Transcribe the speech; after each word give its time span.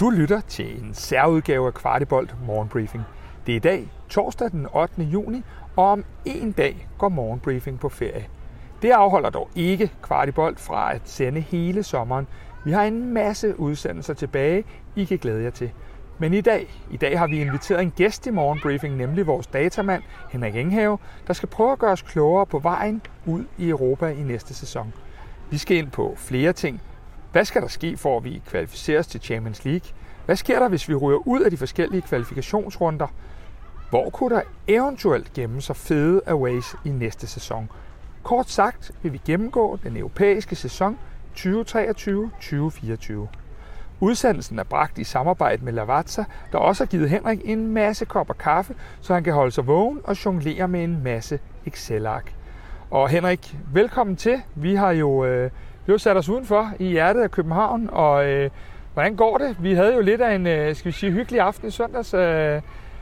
Du 0.00 0.10
lytter 0.10 0.40
til 0.40 0.84
en 0.84 0.94
særudgave 0.94 1.66
af 1.66 1.74
Kvartibolt 1.74 2.34
Morgenbriefing. 2.46 3.04
Det 3.46 3.52
er 3.52 3.56
i 3.56 3.58
dag, 3.58 3.88
torsdag 4.08 4.50
den 4.50 4.66
8. 4.74 5.02
juni, 5.02 5.42
og 5.76 5.84
om 5.84 6.04
en 6.24 6.52
dag 6.52 6.88
går 6.98 7.08
Morgenbriefing 7.08 7.80
på 7.80 7.88
ferie. 7.88 8.26
Det 8.82 8.90
afholder 8.90 9.30
dog 9.30 9.48
ikke 9.54 9.92
Kvartibolt 10.02 10.60
fra 10.60 10.94
at 10.94 11.00
sende 11.04 11.40
hele 11.40 11.82
sommeren. 11.82 12.26
Vi 12.64 12.72
har 12.72 12.82
en 12.82 13.12
masse 13.12 13.60
udsendelser 13.60 14.14
tilbage, 14.14 14.64
I 14.96 15.04
kan 15.04 15.18
glæde 15.18 15.42
jer 15.42 15.50
til. 15.50 15.70
Men 16.18 16.34
i 16.34 16.40
dag, 16.40 16.74
i 16.90 16.96
dag 16.96 17.18
har 17.18 17.26
vi 17.26 17.40
inviteret 17.40 17.82
en 17.82 17.90
gæst 17.90 18.26
i 18.26 18.30
Morgenbriefing, 18.30 18.96
nemlig 18.96 19.26
vores 19.26 19.46
datamand 19.46 20.02
Henrik 20.30 20.56
Enghave, 20.56 20.98
der 21.26 21.32
skal 21.32 21.48
prøve 21.48 21.72
at 21.72 21.78
gøre 21.78 21.92
os 21.92 22.02
klogere 22.02 22.46
på 22.46 22.58
vejen 22.58 23.02
ud 23.26 23.44
i 23.58 23.68
Europa 23.68 24.06
i 24.06 24.22
næste 24.22 24.54
sæson. 24.54 24.92
Vi 25.50 25.58
skal 25.58 25.76
ind 25.76 25.90
på 25.90 26.14
flere 26.16 26.52
ting, 26.52 26.80
hvad 27.36 27.44
skal 27.44 27.62
der 27.62 27.68
ske, 27.68 27.96
for 27.96 28.16
at 28.16 28.24
vi 28.24 28.42
kvalificeres 28.46 29.06
til 29.06 29.20
Champions 29.20 29.64
League? 29.64 29.90
Hvad 30.26 30.36
sker 30.36 30.58
der, 30.58 30.68
hvis 30.68 30.88
vi 30.88 30.94
ryger 30.94 31.28
ud 31.28 31.40
af 31.40 31.50
de 31.50 31.56
forskellige 31.56 32.02
kvalifikationsrunder? 32.02 33.06
Hvor 33.90 34.10
kunne 34.10 34.36
der 34.36 34.42
eventuelt 34.68 35.32
gemme 35.32 35.62
sig 35.62 35.76
fede 35.76 36.20
aways 36.26 36.74
i 36.84 36.88
næste 36.88 37.26
sæson? 37.26 37.70
Kort 38.22 38.50
sagt 38.50 38.92
vil 39.02 39.12
vi 39.12 39.20
gennemgå 39.26 39.78
den 39.82 39.96
europæiske 39.96 40.56
sæson 40.56 40.98
2023-2024. 41.36 43.12
Udsendelsen 44.00 44.58
er 44.58 44.64
bragt 44.64 44.98
i 44.98 45.04
samarbejde 45.04 45.64
med 45.64 45.72
Lavazza, 45.72 46.24
der 46.52 46.58
også 46.58 46.84
har 46.84 46.88
givet 46.88 47.10
Henrik 47.10 47.40
en 47.44 47.66
masse 47.66 48.04
kopper 48.04 48.34
kaffe, 48.34 48.74
så 49.00 49.14
han 49.14 49.24
kan 49.24 49.32
holde 49.32 49.52
sig 49.52 49.66
vågen 49.66 50.00
og 50.04 50.24
jonglere 50.24 50.68
med 50.68 50.84
en 50.84 51.02
masse 51.02 51.38
Excel-ark. 51.66 52.34
Og 52.90 53.08
Henrik, 53.08 53.56
velkommen 53.72 54.16
til. 54.16 54.42
Vi 54.54 54.74
har 54.74 54.90
jo 54.90 55.24
øh, 55.24 55.50
vi 55.86 55.92
har 55.92 55.98
sat 55.98 56.16
os 56.16 56.28
udenfor 56.28 56.70
i 56.78 56.84
hjertet 56.84 57.22
af 57.22 57.30
København, 57.30 57.88
og 57.92 58.26
øh, 58.26 58.50
hvordan 58.94 59.16
går 59.16 59.38
det? 59.38 59.56
Vi 59.60 59.74
havde 59.74 59.94
jo 59.94 60.00
lidt 60.00 60.20
af 60.20 60.34
en, 60.34 60.46
øh, 60.46 60.74
skal 60.74 60.86
vi 60.86 60.92
sige, 60.92 61.12
hyggelig 61.12 61.40
aften 61.40 61.68
i 61.68 61.70
søndags. 61.70 62.14
Øh, 62.14 62.60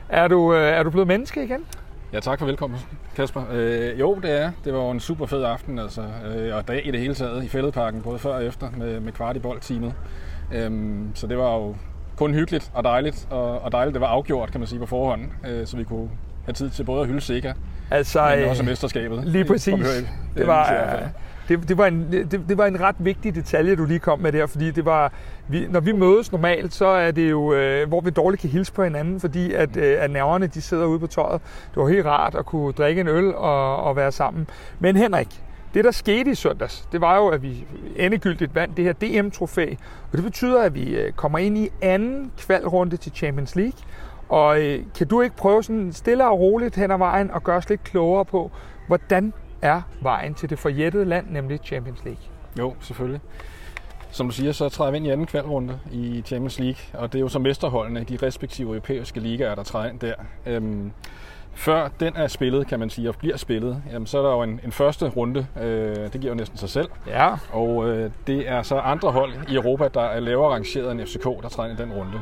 er, 0.09 0.27
du, 0.27 0.53
øh, 0.53 0.67
er 0.67 0.83
du 0.83 0.89
blevet 0.89 1.07
menneske 1.07 1.43
igen? 1.43 1.65
Ja, 2.13 2.19
tak 2.19 2.39
for 2.39 2.45
velkommen, 2.45 2.79
Kasper. 3.15 3.41
Øh, 3.51 3.99
jo, 3.99 4.19
det 4.23 4.41
er. 4.41 4.51
Det 4.65 4.73
var 4.73 4.91
en 4.91 4.99
super 4.99 5.25
fed 5.25 5.43
aften, 5.43 5.79
altså, 5.79 6.01
øh, 6.35 6.55
og 6.55 6.67
dag 6.67 6.87
i 6.87 6.91
det 6.91 6.99
hele 6.99 7.13
taget 7.13 7.43
i 7.43 7.47
Fælledparken, 7.47 8.01
både 8.01 8.19
før 8.19 8.33
og 8.33 8.45
efter, 8.45 8.67
med, 8.77 8.99
med 8.99 9.11
kvart 9.11 9.35
i 9.35 9.39
boldteamet. 9.39 9.93
Øhm, 10.53 11.11
så 11.15 11.27
det 11.27 11.37
var 11.37 11.55
jo 11.55 11.75
kun 12.17 12.33
hyggeligt 12.33 12.71
og 12.73 12.83
dejligt, 12.83 13.27
og, 13.29 13.61
og 13.61 13.71
dejligt, 13.71 13.93
det 13.93 14.01
var 14.01 14.07
afgjort, 14.07 14.51
kan 14.51 14.59
man 14.59 14.67
sige, 14.67 14.79
på 14.79 14.85
forhånd, 14.85 15.21
øh, 15.47 15.67
så 15.67 15.77
vi 15.77 15.83
kunne 15.83 16.09
have 16.45 16.53
tid 16.53 16.69
til 16.69 16.83
både 16.83 17.01
at 17.01 17.07
hylde 17.07 17.21
Sikker, 17.21 17.53
altså, 17.91 18.35
men 18.35 18.49
også 18.49 18.63
mesterskabet. 18.63 19.23
Lige 19.25 19.45
præcis. 19.45 19.85
Det 20.37 20.47
var, 20.47 20.63
det, 21.49 21.69
det, 21.69 21.77
var 21.77 21.85
en, 21.85 22.11
det, 22.11 22.45
det 22.49 22.57
var 22.57 22.65
en 22.65 22.81
ret 22.81 22.95
vigtig 22.99 23.35
detalje, 23.35 23.75
du 23.75 23.85
lige 23.85 23.99
kom 23.99 24.19
med 24.19 24.31
der, 24.31 24.45
fordi 24.45 24.71
det 24.71 24.85
var, 24.85 25.13
vi, 25.47 25.67
når 25.69 25.79
vi 25.79 25.91
mødes 25.91 26.31
normalt, 26.31 26.73
så 26.73 26.85
er 26.85 27.11
det 27.11 27.31
jo, 27.31 27.53
øh, 27.53 27.87
hvor 27.87 28.01
vi 28.01 28.09
dårligt 28.09 28.41
kan 28.41 28.49
hilse 28.49 28.73
på 28.73 28.83
hinanden, 28.83 29.19
fordi 29.19 29.53
at, 29.53 29.77
øh, 29.77 29.97
at 29.99 30.11
nerverne 30.11 30.47
de 30.47 30.61
sidder 30.61 30.85
ude 30.85 30.99
på 30.99 31.07
tøjet. 31.07 31.41
Det 31.69 31.83
var 31.83 31.87
helt 31.87 32.05
rart 32.05 32.35
at 32.35 32.45
kunne 32.45 32.73
drikke 32.73 33.01
en 33.01 33.07
øl 33.07 33.35
og, 33.35 33.77
og 33.77 33.95
være 33.95 34.11
sammen. 34.11 34.47
Men 34.79 34.95
Henrik, 34.95 35.41
det 35.73 35.83
der 35.83 35.91
skete 35.91 36.31
i 36.31 36.35
søndags, 36.35 36.87
det 36.91 37.01
var 37.01 37.17
jo, 37.17 37.27
at 37.27 37.41
vi 37.41 37.65
endegyldigt 37.95 38.55
vandt 38.55 38.77
det 38.77 38.85
her 38.85 38.93
DM-trofæ, 38.93 39.75
og 40.11 40.17
det 40.17 40.23
betyder, 40.23 40.61
at 40.61 40.75
vi 40.75 40.95
øh, 40.95 41.11
kommer 41.11 41.39
ind 41.39 41.57
i 41.57 41.69
anden 41.81 42.31
kvalrunde 42.37 42.97
til 42.97 43.11
Champions 43.11 43.55
League. 43.55 43.79
Og 44.29 44.61
øh, 44.61 44.79
kan 44.97 45.07
du 45.07 45.21
ikke 45.21 45.35
prøve 45.35 45.63
sådan 45.63 45.93
stille 45.93 46.25
og 46.27 46.39
roligt 46.39 46.75
hen 46.75 46.91
ad 46.91 46.97
vejen 46.97 47.31
og 47.31 47.43
gøre 47.43 47.57
os 47.57 47.69
lidt 47.69 47.83
klogere 47.83 48.25
på, 48.25 48.51
hvordan 48.87 49.33
er 49.61 49.81
vejen 50.01 50.33
til 50.33 50.49
det 50.49 50.59
forjættede 50.59 51.05
land, 51.05 51.25
nemlig 51.29 51.59
Champions 51.63 52.03
League. 52.03 52.23
Jo, 52.59 52.75
selvfølgelig. 52.79 53.21
Som 54.11 54.27
du 54.27 54.33
siger, 54.33 54.51
så 54.51 54.69
træder 54.69 54.91
vi 54.91 54.97
ind 54.97 55.07
i 55.07 55.09
anden 55.09 55.25
kvalrunde 55.25 55.79
i 55.91 56.21
Champions 56.25 56.59
League, 56.59 56.81
og 56.93 57.13
det 57.13 57.19
er 57.19 57.21
jo 57.21 57.27
så 57.27 57.39
mesterholdene 57.39 58.01
i 58.01 58.03
de 58.03 58.25
respektive 58.25 58.69
europæiske 58.69 59.19
ligaer, 59.19 59.55
der 59.55 59.63
træder 59.63 59.89
ind 59.89 59.99
der. 59.99 60.13
Øhm, 60.45 60.91
før 61.53 61.89
den 61.99 62.15
er 62.15 62.27
spillet, 62.27 62.67
kan 62.67 62.79
man 62.79 62.89
sige, 62.89 63.09
og 63.09 63.15
bliver 63.15 63.37
spillet, 63.37 63.83
jamen, 63.91 64.07
så 64.07 64.17
er 64.17 64.21
der 64.21 64.31
jo 64.31 64.41
en, 64.41 64.59
en 64.63 64.71
første 64.71 65.09
runde. 65.09 65.47
Øh, 65.61 65.95
det 65.95 66.21
giver 66.21 66.33
jo 66.33 66.35
næsten 66.35 66.57
sig 66.57 66.69
selv. 66.69 66.89
Ja. 67.07 67.35
Og 67.51 67.89
øh, 67.89 68.11
det 68.27 68.49
er 68.49 68.61
så 68.61 68.77
andre 68.77 69.11
hold 69.11 69.33
i 69.49 69.55
Europa, 69.55 69.87
der 69.93 70.01
er 70.01 70.19
lavere 70.19 70.53
rangeret 70.53 70.91
end 70.91 71.01
FCK, 71.05 71.23
der 71.23 71.49
træder 71.49 71.69
ind 71.69 71.79
i 71.79 71.81
den 71.81 71.91
runde. 71.93 72.21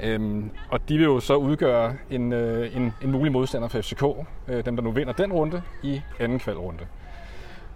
Øhm, 0.00 0.50
og 0.68 0.88
de 0.88 0.96
vil 0.98 1.04
jo 1.04 1.20
så 1.20 1.34
udgøre 1.34 1.92
en, 2.10 2.32
øh, 2.32 2.76
en, 2.76 2.92
en 3.02 3.10
mulig 3.12 3.32
modstander 3.32 3.68
for 3.68 3.80
FCK, 3.80 4.04
øh, 4.48 4.64
dem 4.64 4.76
der 4.76 4.82
nu 4.82 4.90
vinder 4.90 5.12
den 5.12 5.32
runde 5.32 5.62
i 5.82 6.00
anden 6.20 6.38
kvalrunde. 6.38 6.84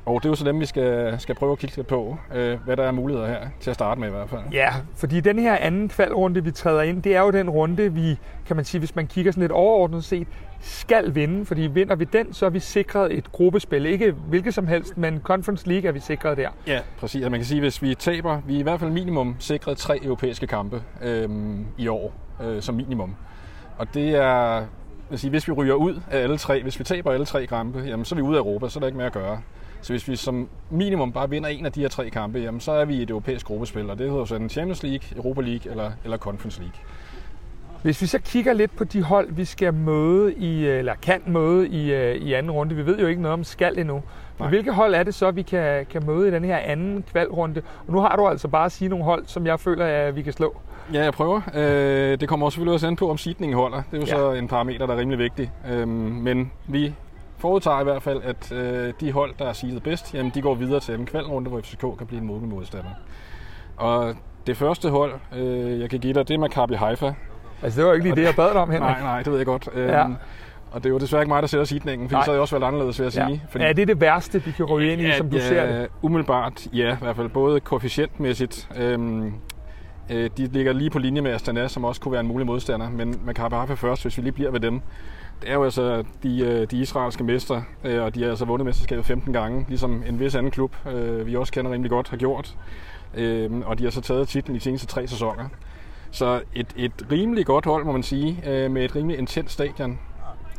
Og 0.07 0.23
det 0.23 0.29
er 0.29 0.31
jo 0.31 0.35
så 0.35 0.45
dem, 0.45 0.61
vi 0.61 0.67
skal, 0.67 1.21
skal 1.21 1.35
prøve 1.35 1.53
at 1.53 1.59
kigge 1.59 1.77
lidt 1.77 1.87
på, 1.87 2.17
øh, 2.35 2.59
hvad 2.65 2.77
der 2.77 2.83
er 2.83 2.91
muligheder 2.91 3.29
her, 3.29 3.41
til 3.61 3.71
at 3.71 3.75
starte 3.75 4.01
med 4.01 4.09
i 4.09 4.11
hvert 4.11 4.31
fald. 4.31 4.41
Ja, 4.53 4.75
fordi 4.97 5.21
den 5.21 5.39
her 5.39 5.57
anden 5.57 5.89
kvalrunde, 5.89 6.45
vi 6.45 6.51
træder 6.51 6.83
ind, 6.83 7.03
det 7.03 7.17
er 7.17 7.21
jo 7.21 7.31
den 7.31 7.51
runde, 7.51 7.93
vi, 7.93 8.19
kan 8.47 8.57
man 8.57 8.65
sige, 8.65 8.79
hvis 8.79 8.97
man 8.97 9.07
kigger 9.07 9.33
sådan 9.33 9.41
lidt 9.41 9.53
overordnet 9.53 10.05
set, 10.05 10.29
skal 10.61 11.15
vinde, 11.15 11.47
fordi 11.47 11.61
vinder 11.61 11.95
vi 11.95 12.05
den, 12.05 12.33
så 12.33 12.47
er 12.47 12.51
vi 12.51 12.61
sikret 12.61 13.13
et 13.19 13.33
gruppespil. 13.33 13.87
Ikke 13.87 14.13
hvilket 14.13 14.55
som 14.55 14.67
helst, 14.67 14.97
men 14.97 15.21
Conference 15.23 15.69
League 15.69 15.89
er 15.89 15.93
vi 15.93 16.01
sikret 16.01 16.37
der. 16.37 16.49
Ja, 16.67 16.81
præcis. 16.99 17.25
Og 17.25 17.31
man 17.31 17.41
kan 17.41 17.47
sige, 17.47 17.59
at 17.59 17.63
hvis 17.63 17.83
vi 17.83 17.95
taber, 17.95 18.41
vi 18.47 18.55
er 18.55 18.59
i 18.59 18.63
hvert 18.63 18.81
fald 18.81 18.91
minimum 18.91 19.37
sikret 19.39 19.79
tre 19.79 20.05
europæiske 20.05 20.47
kampe 20.47 20.83
øhm, 21.03 21.67
i 21.79 21.89
år, 21.89 22.13
øh, 22.43 22.63
som 22.63 22.75
minimum. 22.75 23.15
Og 23.79 23.95
det 23.95 24.09
er, 24.15 24.65
vil 25.11 25.19
sige, 25.19 25.31
hvis 25.31 25.49
vi 25.49 25.53
ryger 25.53 25.75
ud 25.75 26.01
af 26.11 26.19
alle 26.19 26.39
tre, 26.39 26.63
hvis 26.63 26.79
vi 26.79 26.85
taber 26.85 27.13
alle 27.13 27.27
tre 27.27 27.47
kampe, 27.47 27.79
jamen, 27.79 28.05
så 28.05 28.15
er 28.15 28.17
vi 28.17 28.23
ude 28.23 28.37
af 28.37 28.41
Europa, 28.41 28.69
så 28.69 28.79
er 28.79 28.81
der 28.81 28.87
ikke 28.87 28.97
mere 28.97 29.07
at 29.07 29.13
gøre. 29.13 29.41
Så 29.81 29.93
hvis 29.93 30.09
vi 30.09 30.17
som 30.17 30.49
minimum 30.71 31.13
bare 31.13 31.31
vinder 31.31 31.49
en 31.49 31.67
af 31.67 31.73
de 31.73 31.81
her 31.81 31.89
tre 31.89 32.11
kampe, 32.11 32.39
jamen, 32.39 32.61
så 32.61 32.73
er 32.73 32.85
vi 32.85 32.95
i 32.95 33.03
et 33.03 33.11
europæisk 33.11 33.47
gruppespil, 33.47 33.91
og 33.91 33.99
det 33.99 34.11
hedder 34.11 34.25
så 34.25 34.35
en 34.35 34.49
Champions 34.49 34.83
League, 34.83 35.17
Europa 35.17 35.41
League 35.41 35.71
eller, 35.71 35.91
eller 36.05 36.17
Conference 36.17 36.61
League. 36.61 36.81
Hvis 37.83 38.03
vi 38.03 38.07
så 38.07 38.19
kigger 38.19 38.53
lidt 38.53 38.77
på 38.77 38.85
de 38.85 39.03
hold, 39.03 39.33
vi 39.33 39.45
skal 39.45 39.75
møde 39.75 40.35
i, 40.35 40.67
eller 40.67 40.95
kan 41.03 41.21
møde 41.27 41.69
i, 41.69 41.93
øh, 41.93 42.15
i 42.15 42.33
anden 42.33 42.53
runde, 42.53 42.75
vi 42.75 42.87
ved 42.87 42.99
jo 42.99 43.07
ikke 43.07 43.23
noget 43.23 43.33
om 43.33 43.45
skal 43.45 43.79
endnu, 43.79 44.03
men 44.39 44.49
hvilke 44.49 44.73
hold 44.73 44.95
er 44.95 45.03
det 45.03 45.15
så, 45.15 45.31
vi 45.31 45.43
kan, 45.43 45.87
kan 45.87 46.07
møde 46.07 46.29
i 46.29 46.31
den 46.31 46.45
her 46.45 46.57
anden 46.57 47.05
kvalrunde? 47.11 47.63
Og 47.87 47.93
nu 47.93 48.01
har 48.01 48.17
du 48.17 48.27
altså 48.27 48.49
bare 48.49 48.65
at 48.65 48.73
sige 48.73 48.89
nogle 48.89 49.05
hold, 49.05 49.25
som 49.27 49.47
jeg 49.47 49.61
føler, 49.61 49.85
at 49.85 50.17
vi 50.17 50.23
kan 50.23 50.33
slå. 50.33 50.57
Ja, 50.93 51.05
jeg 51.05 51.13
prøver. 51.13 51.41
Øh, 51.55 52.21
det 52.21 52.29
kommer 52.29 52.47
også 52.47 52.57
selvfølgelig 52.57 52.75
også 52.75 52.87
an 52.87 52.97
på, 52.97 53.11
om 53.11 53.19
sidningen 53.19 53.59
holder. 53.59 53.83
Det 53.91 53.97
er 53.97 54.01
jo 54.01 54.07
ja. 54.07 54.17
så 54.17 54.33
en 54.33 54.49
parameter, 54.49 54.87
der 54.87 54.95
er 54.95 54.99
rimelig 54.99 55.19
vigtig. 55.19 55.53
Øh, 55.71 55.89
men 55.89 56.53
vi 56.67 56.95
forudtager 57.39 57.81
i 57.81 57.85
hvert 57.85 58.03
fald, 58.03 58.23
at 58.23 58.53
øh, 58.53 58.93
de 59.01 59.13
hold, 59.13 59.35
der 59.39 59.49
er 59.49 59.53
siget 59.53 59.83
bedst, 59.83 60.15
jamen, 60.15 60.33
de 60.35 60.43
går 60.43 60.55
videre 60.55 60.81
til 60.81 60.95
en 60.95 61.07
kvalrunde, 61.07 61.51
hvor 61.51 61.61
FCK 61.61 61.81
kan 61.99 62.07
blive 62.07 62.21
en 62.21 62.27
mulig 62.27 62.49
modstander. 62.49 62.91
Og 63.77 64.15
det 64.47 64.57
første 64.57 64.91
hold, 64.91 65.13
øh, 65.37 65.81
jeg 65.81 65.91
kan 65.91 66.01
give 66.01 66.13
dig, 66.13 66.29
det 66.29 66.35
er 66.35 66.39
Maccabi 66.39 66.75
Haifa. 66.75 67.13
Altså, 67.63 67.81
det 67.81 67.89
var 67.89 67.95
ikke 67.95 68.05
lige 68.05 68.17
det, 68.17 68.23
jeg 68.23 68.35
bad 68.37 68.53
dig 68.53 68.61
om, 68.61 68.71
Henrik. 68.71 68.91
Nej, 68.91 69.01
nej, 69.01 69.23
det 69.23 69.31
ved 69.31 69.37
jeg 69.37 69.47
godt. 69.47 69.69
Ja. 69.77 70.05
Øhm, 70.05 70.17
og 70.71 70.85
det 70.85 70.89
er 70.89 70.93
jo 70.93 70.99
desværre 70.99 71.23
ikke 71.23 71.29
mig, 71.29 71.43
der 71.43 71.49
sætter 71.49 71.65
sidningen, 71.65 72.09
for 72.09 72.23
så 72.25 72.31
er 72.31 72.35
det 72.35 72.41
også 72.41 72.59
været 72.59 72.69
anderledes, 72.69 72.99
vil 72.99 73.05
jeg 73.05 73.13
sige. 73.13 73.29
Ja. 73.29 73.39
Fordi, 73.49 73.65
er 73.65 73.73
det 73.73 73.89
det 73.89 74.01
værste, 74.01 74.39
de 74.39 74.53
kan 74.53 74.65
ryge 74.65 74.93
ind 74.93 75.01
i, 75.01 75.05
ja, 75.05 75.17
som 75.17 75.31
du 75.31 75.37
ja, 75.37 75.49
ser 75.49 75.67
det? 75.67 75.89
Umiddelbart, 76.03 76.67
ja, 76.73 76.93
i 76.93 76.99
hvert 77.01 77.17
fald 77.17 77.29
både 77.29 77.61
koefficientmæssigt. 77.61 78.69
Øhm, 78.77 79.33
øh, 80.11 80.31
de 80.37 80.47
ligger 80.47 80.73
lige 80.73 80.91
på 80.91 80.99
linje 80.99 81.21
med 81.21 81.33
Astana, 81.33 81.69
som 81.69 81.85
også 81.85 82.01
kunne 82.01 82.13
være 82.13 82.21
en 82.21 82.27
mulig 82.27 82.47
modstander, 82.47 82.91
men 82.91 83.21
Maccabi 83.25 83.55
Haifa 83.55 83.75
først, 83.75 84.03
hvis 84.03 84.17
vi 84.17 84.23
lige 84.23 84.33
bliver 84.33 84.51
ved 84.51 84.61
dem. 84.61 84.81
Det 85.43 85.51
er 85.51 85.55
jo 85.55 85.65
altså 85.65 86.05
de, 86.23 86.41
øh, 86.41 86.67
de 86.71 86.79
israelske 86.79 87.25
mestre, 87.25 87.65
øh, 87.85 88.03
og 88.03 88.15
de 88.15 88.23
har 88.23 88.31
altså 88.31 88.45
vundet 88.45 88.67
mesterskabet 88.67 89.05
15 89.05 89.33
gange, 89.33 89.65
ligesom 89.69 90.03
en 90.09 90.21
vis 90.21 90.35
anden 90.35 90.51
klub, 90.53 90.77
øh, 90.93 91.27
vi 91.27 91.37
også 91.37 91.53
kender 91.53 91.73
rimelig 91.73 91.91
godt, 91.91 92.09
har 92.09 92.17
gjort. 92.17 92.57
Og 93.65 93.79
de 93.79 93.85
har 93.85 93.91
så 93.91 94.01
taget 94.01 94.29
titlen 94.29 94.57
i 94.57 94.59
de 94.59 94.65
seneste 94.65 94.87
tre 94.87 95.07
sæsoner. 95.07 95.49
Så 96.11 96.41
et, 96.55 96.67
et 96.77 96.93
rimelig 97.11 97.47
godt 97.47 97.65
hold, 97.65 97.85
må 97.85 97.93
man 97.93 98.03
sige, 98.03 98.43
øh, 98.47 98.71
med 98.71 98.85
et 98.85 98.97
rimelig 98.97 99.19
intens 99.19 99.53
stadion. 99.53 99.99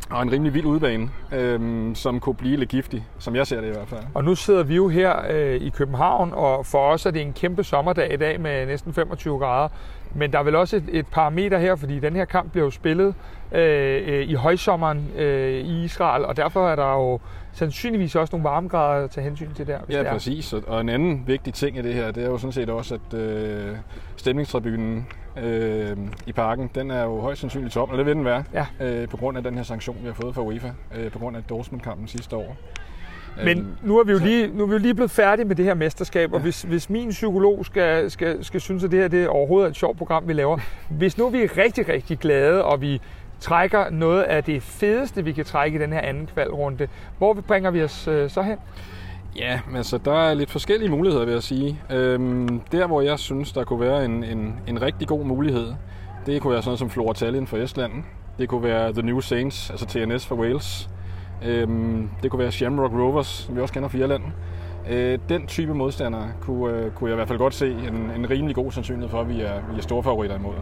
Og 0.10 0.22
en 0.22 0.32
rimelig 0.32 0.54
vild 0.54 0.66
udbane, 0.66 1.10
øh, 1.34 1.96
som 1.96 2.20
kunne 2.20 2.36
blive 2.36 2.58
lidt 2.58 2.70
giftig, 2.70 3.06
som 3.20 3.36
jeg 3.36 3.48
ser 3.48 3.62
det 3.62 3.68
i 3.68 3.72
hvert 3.72 3.88
fald. 3.88 4.04
Og 4.14 4.24
nu 4.24 4.36
sidder 4.36 4.64
vi 4.64 4.76
jo 4.76 4.88
her 4.88 5.16
øh, 5.30 5.56
i 5.56 5.70
København, 5.70 6.34
og 6.34 6.66
for 6.66 6.92
os 6.92 7.06
er 7.06 7.12
det 7.12 7.22
en 7.22 7.34
kæmpe 7.34 7.64
sommerdag 7.64 8.14
i 8.14 8.18
dag 8.18 8.42
med 8.42 8.66
næsten 8.66 8.94
25 8.94 9.40
grader. 9.40 9.70
Men 10.16 10.32
der 10.32 10.40
er 10.40 10.44
vel 10.44 10.56
også 10.56 10.76
et, 10.76 10.84
et 10.90 11.08
parameter 11.08 11.58
her, 11.58 11.76
fordi 11.76 12.00
den 12.00 12.16
her 12.16 12.26
kamp 12.26 12.52
bliver 12.52 12.66
jo 12.66 12.72
spillet 12.72 13.16
øh, 13.52 14.04
øh, 14.08 14.30
i 14.30 14.34
højsommeren 14.34 15.08
øh, 15.18 15.54
i 15.54 15.84
Israel, 15.84 16.26
og 16.26 16.38
derfor 16.38 16.70
er 16.70 16.76
der 16.76 16.94
jo 16.94 17.20
sandsynligvis 17.54 18.16
også 18.16 18.36
nogle 18.36 18.44
varmegrader 18.44 19.04
at 19.04 19.12
tage 19.12 19.24
hensyn 19.24 19.54
til 19.54 19.68
der. 19.68 19.80
Hvis 19.86 19.96
ja, 19.96 20.00
det 20.00 20.08
er. 20.08 20.12
præcis. 20.12 20.54
Og 20.54 20.82
en 20.82 20.90
anden 20.90 21.24
vigtig 21.28 21.54
ting 21.54 21.78
i 21.78 21.82
det 21.82 21.94
her, 21.94 22.12
det 22.12 22.24
er 22.24 22.28
jo 22.28 22.38
sådan 22.38 22.52
set 22.52 22.70
også, 22.70 22.96
at 22.96 23.20
øh, 23.20 23.76
stemningstribunen 24.16 25.08
øh, 25.44 25.98
i 26.26 26.32
parken, 26.32 26.70
den 26.76 26.92
er 26.92 27.04
jo 27.04 27.22
højst 27.22 27.42
sandsynligt 27.42 27.74
top, 27.74 27.92
og 27.92 27.98
det 27.98 28.06
vil 28.06 28.16
den 28.16 28.26
være, 28.26 28.44
ja. 28.54 28.66
øh, 28.80 29.08
på 29.08 29.18
grund 29.18 29.38
af 29.38 29.44
den 29.44 29.56
her 29.56 29.64
sanktion, 29.64 29.98
vi 30.02 30.08
har 30.08 30.14
fået 30.14 30.36
fra 30.36 30.42
UEFA, 30.42 30.72
øh, 30.96 31.12
på 31.12 31.20
grund 31.20 31.38
af 31.38 31.44
Dortmund-kampen 31.44 32.08
sidste 32.08 32.36
år. 32.36 32.58
Men 33.44 33.58
øhm, 33.58 33.68
nu 33.84 34.00
er 34.00 34.04
vi 34.04 34.12
jo 34.12 34.20
lige, 34.20 34.48
nu 34.48 34.64
er 34.64 34.68
vi 34.68 34.74
jo 34.74 34.80
lige 34.80 34.94
blevet 34.94 35.12
færdige 35.12 35.46
med 35.46 35.56
det 35.56 35.66
her 35.66 35.74
mesterskab, 35.74 36.34
og 36.34 36.40
hvis, 36.40 36.62
hvis 36.62 36.90
min 36.90 37.10
psykolog 37.10 37.66
skal, 37.66 38.12
skal, 38.12 38.46
skal 38.46 38.62
synes, 38.62 38.84
at 38.84 38.92
det 38.92 39.00
her 39.00 39.08
det 39.08 39.24
er 39.24 39.28
overhovedet 39.28 39.70
et 39.70 39.76
sjovt 39.76 39.98
program, 39.98 40.28
vi 40.28 40.34
laver, 40.34 40.58
hvis 40.90 41.18
nu 41.18 41.30
vi 41.30 41.44
er 41.44 41.58
rigtig, 41.58 41.90
rigtig 41.90 42.20
glade, 42.20 42.64
og 42.64 42.82
vi 42.82 43.02
trækker 43.40 43.90
noget 43.90 44.24
af 44.24 44.44
det 44.44 44.64
fedeste, 44.64 45.24
vi 45.24 45.32
kan 45.32 45.46
trække 45.46 45.78
i 45.78 45.82
den 45.82 45.94
her 45.94 46.02
anden 46.02 46.28
kvalrunde, 46.34 46.88
hvor 47.18 47.34
bringer 47.34 47.72
vi 47.72 47.84
os 47.84 48.08
øh, 48.08 48.30
så 48.30 48.42
hen? 48.42 48.58
Ja, 49.38 49.60
men 49.68 49.76
altså, 49.76 49.98
der 49.98 50.14
er 50.14 50.34
lidt 50.34 50.52
forskellige 50.52 50.90
muligheder, 50.90 51.26
vil 51.26 51.34
jeg 51.34 51.44
sige. 51.44 51.82
Øhm, 51.92 52.62
der, 52.72 52.88
hvor 52.88 53.02
jeg 53.02 53.20
synes, 53.20 53.52
der 53.52 53.64
kunne 53.64 53.80
være 53.80 54.06
en, 54.06 54.24
en, 54.24 54.60
en 54.68 54.82
rigtig 54.82 55.08
god 55.08 55.26
mulighed, 55.26 55.74
det 56.26 56.42
kunne 56.42 56.54
være 56.54 56.62
sådan 56.62 56.70
noget 56.70 56.80
som 56.80 56.90
Flora 56.90 57.14
Tallinn 57.14 57.48
for 57.48 57.58
Estland. 57.58 57.92
Det 58.40 58.50
kunne 58.50 58.64
være 58.64 58.94
The 58.94 59.02
New 59.02 59.20
Saints, 59.20 59.70
altså 59.70 59.86
TNS 59.86 60.26
for 60.26 60.36
Wales. 60.36 60.90
Øhm, 61.46 62.10
det 62.24 62.32
kunne 62.32 62.40
være 62.40 62.52
Shamrock 62.52 62.94
Rovers, 62.94 63.28
som 63.28 63.56
vi 63.56 63.62
også 63.62 63.74
kender 63.74 63.90
fra 63.90 63.98
Irland. 63.98 64.24
Øh, 64.90 65.20
den 65.30 65.48
type 65.48 65.74
modstandere 65.74 66.28
kunne, 66.42 66.74
øh, 66.74 66.92
kunne 66.92 67.10
jeg 67.10 67.14
i 67.14 67.16
hvert 67.16 67.28
fald 67.28 67.40
godt 67.40 67.54
se 67.54 67.72
en, 67.72 68.12
en 68.16 68.30
rimelig 68.30 68.56
god 68.56 68.72
sandsynlighed 68.72 69.10
for, 69.10 69.22
at 69.22 69.30
vi 69.30 69.42
er, 69.42 69.54
vi 69.72 69.78
er 69.78 69.82
store 69.82 70.04
favoritter 70.04 70.36
imod. 70.38 70.54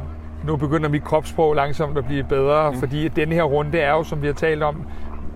Nu 0.45 0.55
begynder 0.55 0.89
mit 0.89 1.03
kropssprog 1.03 1.55
langsomt 1.55 1.97
at 1.97 2.05
blive 2.05 2.23
bedre, 2.23 2.71
mm. 2.71 2.77
fordi 2.77 3.07
den 3.07 3.31
her 3.31 3.43
runde 3.43 3.79
er 3.79 3.91
jo, 3.91 4.03
som 4.03 4.21
vi 4.21 4.27
har 4.27 4.33
talt 4.33 4.63
om, 4.63 4.87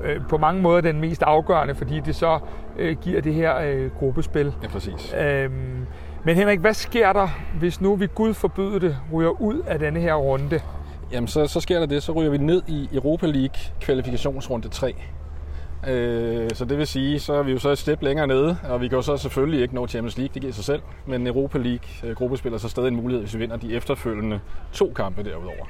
øh, 0.03 0.21
på 0.29 0.37
mange 0.37 0.61
måder 0.61 0.81
den 0.81 1.01
mest 1.01 1.23
afgørende, 1.23 1.75
fordi 1.75 1.99
det 1.99 2.15
så 2.15 2.39
øh, 2.77 2.97
giver 3.01 3.21
det 3.21 3.33
her 3.33 3.57
øh, 3.57 3.89
gruppespil. 3.99 4.53
Ja, 4.63 4.67
præcis. 4.67 5.15
Øhm, 5.19 5.85
men 6.23 6.35
Henrik, 6.35 6.59
hvad 6.59 6.73
sker 6.73 7.13
der, 7.13 7.27
hvis 7.59 7.81
nu 7.81 7.95
vi 7.95 8.07
Gud 8.15 8.33
forbyder 8.33 8.79
det, 8.79 8.97
ryger 9.13 9.41
ud 9.41 9.59
af 9.67 9.79
denne 9.79 9.99
her 9.99 10.13
runde? 10.13 10.61
Jamen, 11.11 11.27
så, 11.27 11.47
så 11.47 11.59
sker 11.59 11.79
der 11.79 11.85
det, 11.85 12.03
så 12.03 12.11
ryger 12.11 12.31
vi 12.31 12.37
ned 12.37 12.61
i 12.67 12.89
Europa 12.93 13.25
League 13.25 13.59
kvalifikationsrunde 13.81 14.69
3. 14.69 14.95
Øh, 15.87 16.49
så 16.53 16.65
det 16.65 16.77
vil 16.77 16.87
sige, 16.87 17.19
så 17.19 17.33
er 17.33 17.43
vi 17.43 17.51
jo 17.51 17.59
så 17.59 17.69
et 17.69 17.77
step 17.77 18.01
længere 18.01 18.27
nede, 18.27 18.57
og 18.69 18.81
vi 18.81 18.87
kan 18.87 18.95
jo 18.95 19.01
så 19.01 19.17
selvfølgelig 19.17 19.61
ikke 19.61 19.75
nå 19.75 19.87
Champions 19.87 20.17
League, 20.17 20.33
det 20.33 20.41
giver 20.41 20.53
sig 20.53 20.63
selv, 20.63 20.81
men 21.05 21.27
Europa 21.27 21.57
League 21.57 21.87
øh, 22.03 22.15
gruppespiller 22.15 22.57
så 22.57 22.69
stadig 22.69 22.87
en 22.87 22.95
mulighed, 22.95 23.21
hvis 23.21 23.33
vi 23.33 23.39
vinder 23.39 23.57
de 23.57 23.73
efterfølgende 23.73 24.39
to 24.71 24.91
kampe 24.95 25.23
derudover. 25.23 25.65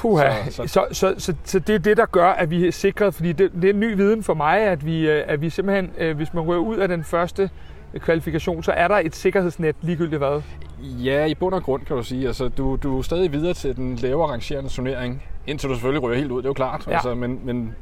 Puha. 0.00 0.50
Så, 0.50 0.50
så, 0.50 0.66
så, 0.66 0.86
så, 0.92 1.14
så, 1.18 1.34
så 1.44 1.58
det 1.58 1.74
er 1.74 1.78
det, 1.78 1.96
der 1.96 2.06
gør, 2.06 2.28
at 2.28 2.50
vi 2.50 2.66
er 2.66 2.72
sikret, 2.72 3.14
fordi 3.14 3.32
det, 3.32 3.52
det 3.52 3.64
er 3.64 3.72
en 3.72 3.80
ny 3.80 3.96
viden 3.96 4.22
for 4.22 4.34
mig, 4.34 4.60
at 4.60 4.86
vi, 4.86 5.10
øh, 5.10 5.24
at 5.26 5.40
vi 5.40 5.50
simpelthen, 5.50 5.90
øh, 5.98 6.16
hvis 6.16 6.34
man 6.34 6.44
rører 6.44 6.58
ud 6.58 6.76
af 6.76 6.88
den 6.88 7.04
første 7.04 7.50
kvalifikation, 7.98 8.62
så 8.62 8.72
er 8.72 8.88
der 8.88 8.96
et 8.96 9.16
sikkerhedsnet 9.16 9.76
ligegyldigt 9.80 10.18
hvad? 10.18 10.42
Ja, 10.82 11.24
i 11.24 11.34
bund 11.34 11.54
og 11.54 11.62
grund 11.62 11.82
kan 11.82 11.96
du 11.96 12.02
sige. 12.02 12.26
Altså, 12.26 12.48
du, 12.48 12.76
du 12.82 12.98
er 12.98 13.02
stadig 13.02 13.32
videre 13.32 13.54
til 13.54 13.76
den 13.76 13.96
lavere 13.96 14.30
rangerende 14.30 14.70
turnering, 14.70 15.22
indtil 15.46 15.68
du 15.68 15.74
selvfølgelig 15.74 16.02
ryger 16.02 16.18
helt 16.18 16.30
ud, 16.30 16.38
det 16.38 16.44
er 16.44 16.50
jo 16.50 16.54
klart. 16.54 16.86
Ja. 16.86 16.92
Altså, 16.92 17.14
men, 17.14 17.40
men 17.44 17.74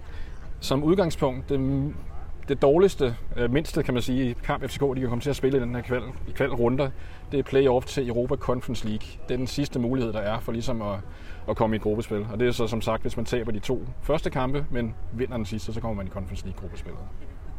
som 0.61 0.85
udgangspunkt, 0.85 1.49
det, 1.49 1.61
det 2.49 2.63
dårligste, 2.63 3.17
øh, 3.37 3.53
mindste 3.53 3.83
kan 3.83 3.95
man 3.95 4.03
sige, 4.03 4.35
kamp 4.45 4.65
FCK, 4.65 4.81
de 4.81 5.01
kan 5.01 5.09
komme 5.09 5.23
til 5.23 5.31
at 5.31 5.37
spille 5.37 5.59
i 5.59 5.61
den 5.61 5.75
her 5.75 5.83
kval, 5.83 6.03
i 6.29 6.31
kvalrunder, 6.31 6.91
det 7.33 7.39
er 7.39 7.43
playoff 7.43 7.87
til 7.87 8.09
Europa 8.09 8.37
Conference 8.37 8.87
League. 8.87 9.09
Det 9.29 9.35
er 9.35 9.39
den 9.39 9.47
sidste 9.47 9.79
mulighed, 9.79 10.13
der 10.13 10.21
er 10.21 10.41
for 10.41 10.53
ligesom 10.53 10.83
at, 10.83 10.97
at 11.49 11.57
komme 11.57 11.77
i 11.77 11.79
gruppespil. 11.79 12.27
Og 12.33 12.41
det 12.41 12.49
er 12.49 12.53
så 12.53 12.67
som 12.67 12.81
sagt, 12.81 13.03
hvis 13.03 13.17
man 13.17 13.27
taber 13.27 13.53
de 13.53 13.59
to 13.59 13.87
første 14.03 14.31
kampe, 14.31 14.65
men 14.71 14.95
vinder 15.13 15.37
den 15.37 15.47
sidste, 15.47 15.73
så 15.73 15.81
kommer 15.81 15.97
man 15.97 16.07
i 16.07 16.11
Conference 16.11 16.45
League 16.45 16.61
gruppespillet. 16.61 17.01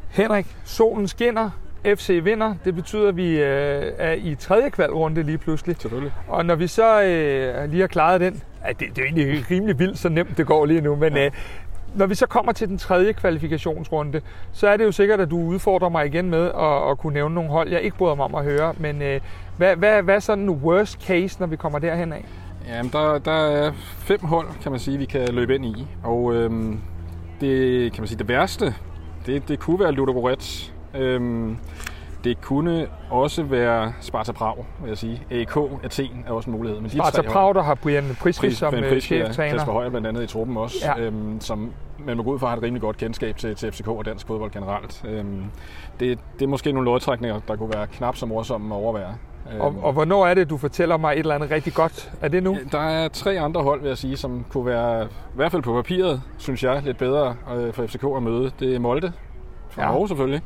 Henrik, 0.09 0.45
solen 0.65 1.07
skinner, 1.07 1.49
FC 1.85 2.19
vinder. 2.23 2.55
Det 2.65 2.75
betyder, 2.75 3.07
at 3.07 3.17
vi 3.17 3.29
øh, 3.31 3.93
er 3.97 4.13
i 4.13 4.35
tredje 4.35 4.69
kvalrunde 4.69 5.23
lige 5.23 5.37
pludselig. 5.37 5.75
Selvfølgelig. 5.79 6.13
Og 6.27 6.45
når 6.45 6.55
vi 6.55 6.67
så 6.67 7.01
øh, 7.03 7.69
lige 7.69 7.81
har 7.81 7.87
klaret 7.87 8.21
den, 8.21 8.43
ja, 8.67 8.69
det, 8.69 8.87
det 8.95 8.97
er 8.97 9.03
egentlig 9.03 9.51
rimelig 9.51 9.79
vildt, 9.79 9.99
så 9.99 10.09
nemt 10.09 10.37
det 10.37 10.47
går 10.47 10.65
lige 10.65 10.81
nu, 10.81 10.95
men 10.95 11.13
ja. 11.13 11.25
øh, 11.25 11.31
når 11.95 12.05
vi 12.05 12.15
så 12.15 12.27
kommer 12.27 12.51
til 12.51 12.67
den 12.67 12.77
tredje 12.77 13.13
kvalifikationsrunde, 13.13 14.21
så 14.51 14.67
er 14.67 14.77
det 14.77 14.83
jo 14.83 14.91
sikkert, 14.91 15.19
at 15.19 15.31
du 15.31 15.37
udfordrer 15.37 15.89
mig 15.89 16.05
igen 16.05 16.29
med 16.29 16.45
at, 16.45 16.91
at 16.91 16.97
kunne 16.97 17.13
nævne 17.13 17.35
nogle 17.35 17.49
hold, 17.49 17.69
jeg 17.69 17.81
ikke 17.81 17.97
bryder 17.97 18.15
mig 18.15 18.25
om 18.25 18.35
at 18.35 18.43
høre. 18.43 18.73
Men 18.77 19.01
øh, 19.01 19.21
hvad, 19.57 19.75
hvad, 19.75 20.03
hvad 20.03 20.15
er 20.15 20.19
sådan 20.19 20.43
en 20.43 20.49
worst 20.49 21.01
case, 21.01 21.39
når 21.39 21.47
vi 21.47 21.55
kommer 21.55 21.79
derhen 21.79 22.13
af? 22.13 22.25
Jamen, 22.67 22.91
der, 22.91 23.17
der 23.17 23.31
er 23.31 23.71
fem 23.97 24.19
hold, 24.23 24.47
kan 24.61 24.71
man 24.71 24.79
sige, 24.79 24.97
vi 24.97 25.05
kan 25.05 25.27
løbe 25.33 25.55
ind 25.55 25.65
i. 25.65 25.87
Og 26.03 26.33
øhm, 26.35 26.79
det, 27.41 27.91
kan 27.93 28.01
man 28.01 28.07
sige, 28.07 28.17
det 28.19 28.27
værste, 28.27 28.73
det, 29.25 29.47
det 29.47 29.59
kunne 29.59 29.79
være 29.79 29.91
Ludogorets. 29.91 30.73
Øhm, 30.95 31.57
det 32.23 32.41
kunne 32.41 32.87
også 33.09 33.43
være 33.43 33.93
Sparta 34.01 34.31
Prag, 34.31 34.65
vil 34.81 34.87
jeg 34.87 34.97
sige. 34.97 35.21
AK 35.31 35.57
Athen 35.83 36.23
er 36.27 36.31
også 36.31 36.49
en 36.49 36.55
mulighed. 36.55 36.79
Men 36.79 36.89
de 36.89 36.95
Sparta 36.95 37.21
Prag, 37.21 37.55
der 37.55 37.61
har 37.63 37.75
Brian 37.75 38.17
Priske 38.19 38.41
Pris, 38.41 38.57
som 38.57 38.73
Priske, 38.73 39.01
cheftræner. 39.01 39.57
Kasper 39.57 39.71
Højer 39.71 39.89
blandt 39.89 40.07
andet 40.07 40.23
i 40.23 40.27
truppen 40.27 40.57
også, 40.57 40.77
ja. 40.85 40.99
øhm, 41.01 41.41
som 41.41 41.71
man 42.05 42.17
må 42.17 42.23
gå 42.23 42.33
ud 42.33 42.39
fra 42.39 42.47
har 42.47 42.57
et 42.57 42.63
rimelig 42.63 42.81
godt 42.81 42.97
kendskab 42.97 43.37
til, 43.37 43.55
til 43.55 43.71
FCK 43.71 43.87
og 43.87 44.05
dansk 44.05 44.27
fodbold 44.27 44.51
generelt. 44.51 45.03
Øhm, 45.05 45.43
det, 45.99 46.19
det 46.39 46.45
er 46.45 46.49
måske 46.49 46.71
nogle 46.71 46.85
lodtrækninger, 46.85 47.39
der 47.47 47.55
kunne 47.55 47.73
være 47.73 47.87
knap 47.87 48.15
så 48.15 48.25
morsomme 48.25 48.75
at 48.75 48.79
overvære. 48.79 49.15
Og, 49.59 49.67
øhm. 49.67 49.83
og 49.83 49.93
hvornår 49.93 50.27
er 50.27 50.33
det, 50.33 50.49
du 50.49 50.57
fortæller 50.57 50.97
mig 50.97 51.13
et 51.13 51.19
eller 51.19 51.35
andet 51.35 51.51
rigtig 51.51 51.73
godt? 51.73 52.11
Er 52.21 52.27
det 52.27 52.43
nu? 52.43 52.57
Der 52.71 52.79
er 52.79 53.07
tre 53.07 53.39
andre 53.39 53.63
hold, 53.63 53.81
vil 53.81 53.87
jeg 53.87 53.97
sige, 53.97 54.17
som 54.17 54.45
kunne 54.49 54.65
være, 54.65 55.03
i 55.05 55.35
hvert 55.35 55.51
fald 55.51 55.61
på 55.61 55.73
papiret, 55.73 56.21
synes 56.37 56.63
jeg, 56.63 56.81
lidt 56.83 56.97
bedre 56.97 57.35
øh, 57.55 57.73
for 57.73 57.87
FCK 57.87 58.03
at 58.15 58.23
møde. 58.23 58.51
Det 58.59 58.75
er 58.75 58.79
Molde, 58.79 59.11
fra 59.69 59.81
ja. 59.81 59.91
Norge 59.91 60.07
selvfølgelig, 60.07 60.41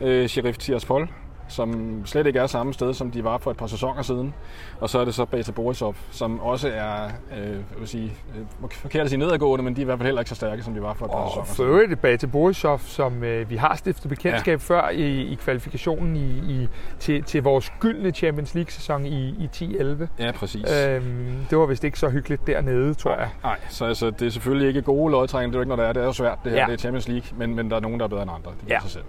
øh, 0.00 0.28
Sheriff 0.28 0.58
Tiraspol 0.58 1.08
som 1.48 2.02
slet 2.06 2.26
ikke 2.26 2.38
er 2.38 2.46
samme 2.46 2.74
sted, 2.74 2.94
som 2.94 3.10
de 3.10 3.24
var 3.24 3.38
for 3.38 3.50
et 3.50 3.56
par 3.56 3.66
sæsoner 3.66 4.02
siden. 4.02 4.34
Og 4.80 4.90
så 4.90 4.98
er 4.98 5.04
det 5.04 5.14
så 5.14 5.24
Beta 5.24 5.52
Borisov, 5.52 5.94
som 6.10 6.40
også 6.40 6.68
er, 6.68 7.04
øh, 7.38 7.50
jeg 7.50 7.58
vil 7.78 7.88
sige, 7.88 8.12
øh, 8.64 8.70
forkert 8.70 9.02
at 9.02 9.08
sige 9.08 9.18
nedadgående, 9.18 9.64
men 9.64 9.76
de 9.76 9.80
er 9.80 9.82
i 9.82 9.84
hvert 9.84 9.98
fald 9.98 10.06
heller 10.06 10.20
ikke 10.20 10.28
så 10.28 10.34
stærke, 10.34 10.62
som 10.62 10.74
de 10.74 10.82
var 10.82 10.94
for 10.94 11.04
et 11.04 11.10
par 11.10 11.18
og 11.18 11.30
sæsoner 11.30 11.44
siden. 11.44 11.52
Og 11.52 11.56
for 11.56 11.64
øvrigt 11.64 12.00
Beta 12.00 12.26
Borisov, 12.26 12.78
som 12.78 13.24
øh, 13.24 13.50
vi 13.50 13.56
har 13.56 13.76
stiftet 13.76 14.08
bekendtskab 14.08 14.60
ja. 14.60 14.74
før 14.74 14.88
i, 14.88 15.22
i 15.22 15.34
kvalifikationen 15.34 16.16
i, 16.16 16.28
i, 16.52 16.68
til, 16.98 17.22
til 17.22 17.42
vores 17.42 17.72
gyldne 17.80 18.10
Champions 18.10 18.54
League-sæson 18.54 19.06
i, 19.06 19.28
i 19.28 19.48
10-11. 19.56 20.06
Ja, 20.18 20.32
præcis. 20.32 20.64
Øhm, 20.86 21.46
det 21.50 21.58
var 21.58 21.66
vist 21.66 21.84
ikke 21.84 21.98
så 21.98 22.08
hyggeligt 22.08 22.46
dernede, 22.46 22.94
tror 22.94 23.16
jeg. 23.16 23.28
Nej, 23.42 23.56
så 23.68 23.84
altså, 23.84 24.10
det 24.10 24.26
er 24.26 24.30
selvfølgelig 24.30 24.68
ikke 24.68 24.82
gode 24.82 25.12
lodtrækninger, 25.12 25.50
det 25.50 25.54
er 25.54 25.58
jo 25.58 25.62
ikke, 25.62 25.68
når 25.68 25.76
det 25.76 25.88
er. 25.88 25.92
Det 25.92 26.00
er 26.02 26.06
jo 26.06 26.12
svært, 26.12 26.38
det 26.44 26.52
her, 26.52 26.58
ja. 26.58 26.66
det 26.66 26.72
er 26.72 26.78
Champions 26.78 27.08
League, 27.08 27.38
men, 27.38 27.54
men 27.54 27.70
der 27.70 27.76
er 27.76 27.80
nogen, 27.80 28.00
der 28.00 28.04
er 28.04 28.08
bedre 28.08 28.22
end 28.22 28.30
andre. 28.30 28.50
Det 28.60 28.70
ja. 28.70 28.80
sig 28.80 28.90
selv. 28.90 29.04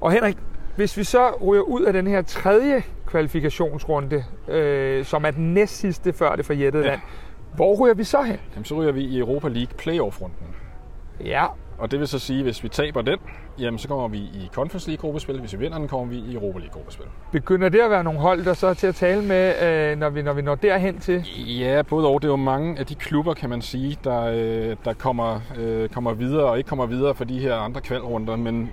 Og 0.00 0.12
Henrik, 0.12 0.36
hvis 0.78 0.96
vi 0.96 1.04
så 1.04 1.30
ryger 1.46 1.62
ud 1.62 1.82
af 1.82 1.92
den 1.92 2.06
her 2.06 2.22
tredje 2.22 2.82
kvalifikationsrunde, 3.06 4.24
øh, 4.48 5.04
som 5.04 5.24
er 5.24 5.30
den 5.30 5.54
næst 5.54 5.76
sidste 5.76 6.12
før 6.12 6.36
det 6.36 6.46
forjættede 6.46 6.84
ja. 6.84 6.90
land, 6.90 7.00
hvor 7.54 7.84
ryger 7.84 7.94
vi 7.94 8.04
så 8.04 8.22
hen? 8.22 8.36
Jamen, 8.54 8.64
så 8.64 8.74
ryger 8.74 8.92
vi 8.92 9.00
i 9.00 9.18
Europa 9.18 9.48
League 9.48 9.76
playoff-runden. 9.78 10.46
Ja. 11.24 11.46
Og 11.78 11.90
det 11.90 11.98
vil 12.00 12.08
så 12.08 12.18
sige, 12.18 12.38
at 12.38 12.44
hvis 12.44 12.62
vi 12.62 12.68
taber 12.68 13.02
den, 13.02 13.18
jamen 13.58 13.78
så 13.78 13.88
kommer 13.88 14.08
vi 14.08 14.18
i 14.18 14.50
Conference 14.52 14.88
League 14.88 15.00
gruppespil. 15.00 15.40
Hvis 15.40 15.52
vi 15.52 15.58
vinder 15.58 15.78
den, 15.78 15.88
kommer 15.88 16.06
vi 16.06 16.16
i 16.16 16.34
Europa 16.34 16.58
League 16.58 16.72
gruppespil. 16.72 17.06
Begynder 17.32 17.68
det 17.68 17.80
at 17.80 17.90
være 17.90 18.04
nogle 18.04 18.20
hold, 18.20 18.44
der 18.44 18.54
så 18.54 18.66
er 18.66 18.74
til 18.74 18.86
at 18.86 18.94
tale 18.94 19.22
med, 19.22 19.62
øh, 19.62 19.98
når, 19.98 20.10
vi, 20.10 20.22
når 20.22 20.32
vi 20.32 20.42
når 20.42 20.54
derhen 20.54 20.98
til? 20.98 21.24
Ja, 21.36 21.82
både 21.82 22.06
og. 22.06 22.22
Det 22.22 22.28
er 22.28 22.32
jo 22.32 22.36
mange 22.36 22.78
af 22.78 22.86
de 22.86 22.94
klubber, 22.94 23.34
kan 23.34 23.50
man 23.50 23.62
sige, 23.62 23.98
der, 24.04 24.22
øh, 24.24 24.76
der 24.84 24.92
kommer, 24.92 25.40
øh, 25.58 25.88
kommer 25.88 26.12
videre 26.12 26.44
og 26.44 26.58
ikke 26.58 26.68
kommer 26.68 26.86
videre 26.86 27.14
for 27.14 27.24
de 27.24 27.38
her 27.38 27.54
andre 27.54 27.80
kvalrunder. 27.80 28.36
Men 28.36 28.70